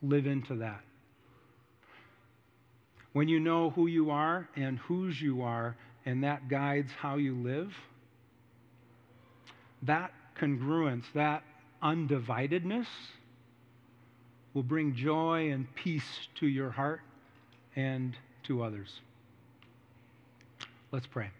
Live 0.02 0.26
into 0.26 0.54
that. 0.56 0.80
When 3.14 3.28
you 3.28 3.38
know 3.38 3.70
who 3.70 3.86
you 3.86 4.10
are 4.10 4.48
and 4.56 4.76
whose 4.76 5.22
you 5.22 5.42
are, 5.42 5.76
and 6.04 6.24
that 6.24 6.48
guides 6.48 6.90
how 6.98 7.14
you 7.14 7.36
live, 7.36 7.72
that 9.82 10.12
congruence, 10.36 11.04
that 11.14 11.44
undividedness 11.80 12.88
will 14.52 14.64
bring 14.64 14.96
joy 14.96 15.52
and 15.52 15.72
peace 15.76 16.28
to 16.40 16.48
your 16.48 16.70
heart 16.70 17.02
and 17.76 18.16
to 18.42 18.64
others. 18.64 19.00
Let's 20.90 21.06
pray. 21.06 21.30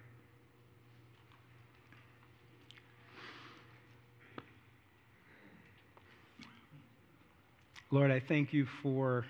Lord, 7.91 8.13
I 8.13 8.21
thank 8.21 8.53
you 8.53 8.67
for 8.81 9.25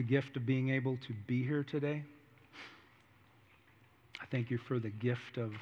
the 0.00 0.06
gift 0.06 0.34
of 0.34 0.46
being 0.46 0.70
able 0.70 0.96
to 0.96 1.12
be 1.26 1.44
here 1.44 1.62
today. 1.62 2.02
I 4.18 4.24
thank 4.30 4.50
you 4.50 4.56
for 4.66 4.78
the 4.78 4.88
gift 4.88 5.36
of 5.36 5.52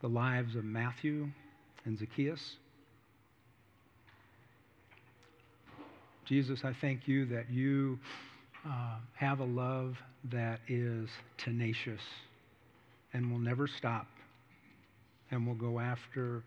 the 0.00 0.08
lives 0.08 0.56
of 0.56 0.64
Matthew 0.64 1.28
and 1.84 1.98
Zacchaeus. 1.98 2.56
Jesus, 6.24 6.60
I 6.64 6.74
thank 6.80 7.06
you 7.06 7.26
that 7.26 7.50
you 7.50 7.98
uh, 8.66 8.96
have 9.12 9.40
a 9.40 9.44
love 9.44 9.98
that 10.32 10.60
is 10.66 11.10
tenacious 11.36 12.00
and 13.12 13.30
will 13.30 13.38
never 13.38 13.66
stop 13.66 14.06
and 15.30 15.46
will 15.46 15.54
go 15.54 15.78
after 15.78 16.42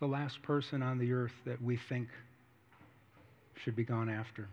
the 0.00 0.06
last 0.06 0.42
person 0.42 0.82
on 0.82 0.98
the 0.98 1.14
earth 1.14 1.32
that 1.46 1.62
we 1.62 1.78
think 1.88 2.08
should 3.64 3.74
be 3.74 3.84
gone 3.84 4.10
after. 4.10 4.48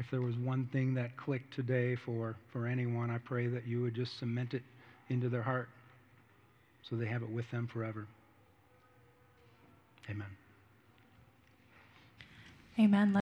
If 0.00 0.06
there 0.10 0.22
was 0.22 0.34
one 0.36 0.66
thing 0.72 0.94
that 0.94 1.14
clicked 1.18 1.54
today 1.54 1.94
for, 2.06 2.34
for 2.52 2.66
anyone, 2.66 3.10
I 3.10 3.18
pray 3.18 3.46
that 3.48 3.66
you 3.66 3.82
would 3.82 3.94
just 3.94 4.18
cement 4.18 4.54
it 4.54 4.62
into 5.10 5.28
their 5.28 5.42
heart 5.42 5.68
so 6.88 6.96
they 6.96 7.06
have 7.06 7.22
it 7.22 7.30
with 7.30 7.44
them 7.52 7.68
forever. 7.70 8.06
Amen. 10.08 10.26
Amen. 12.78 13.19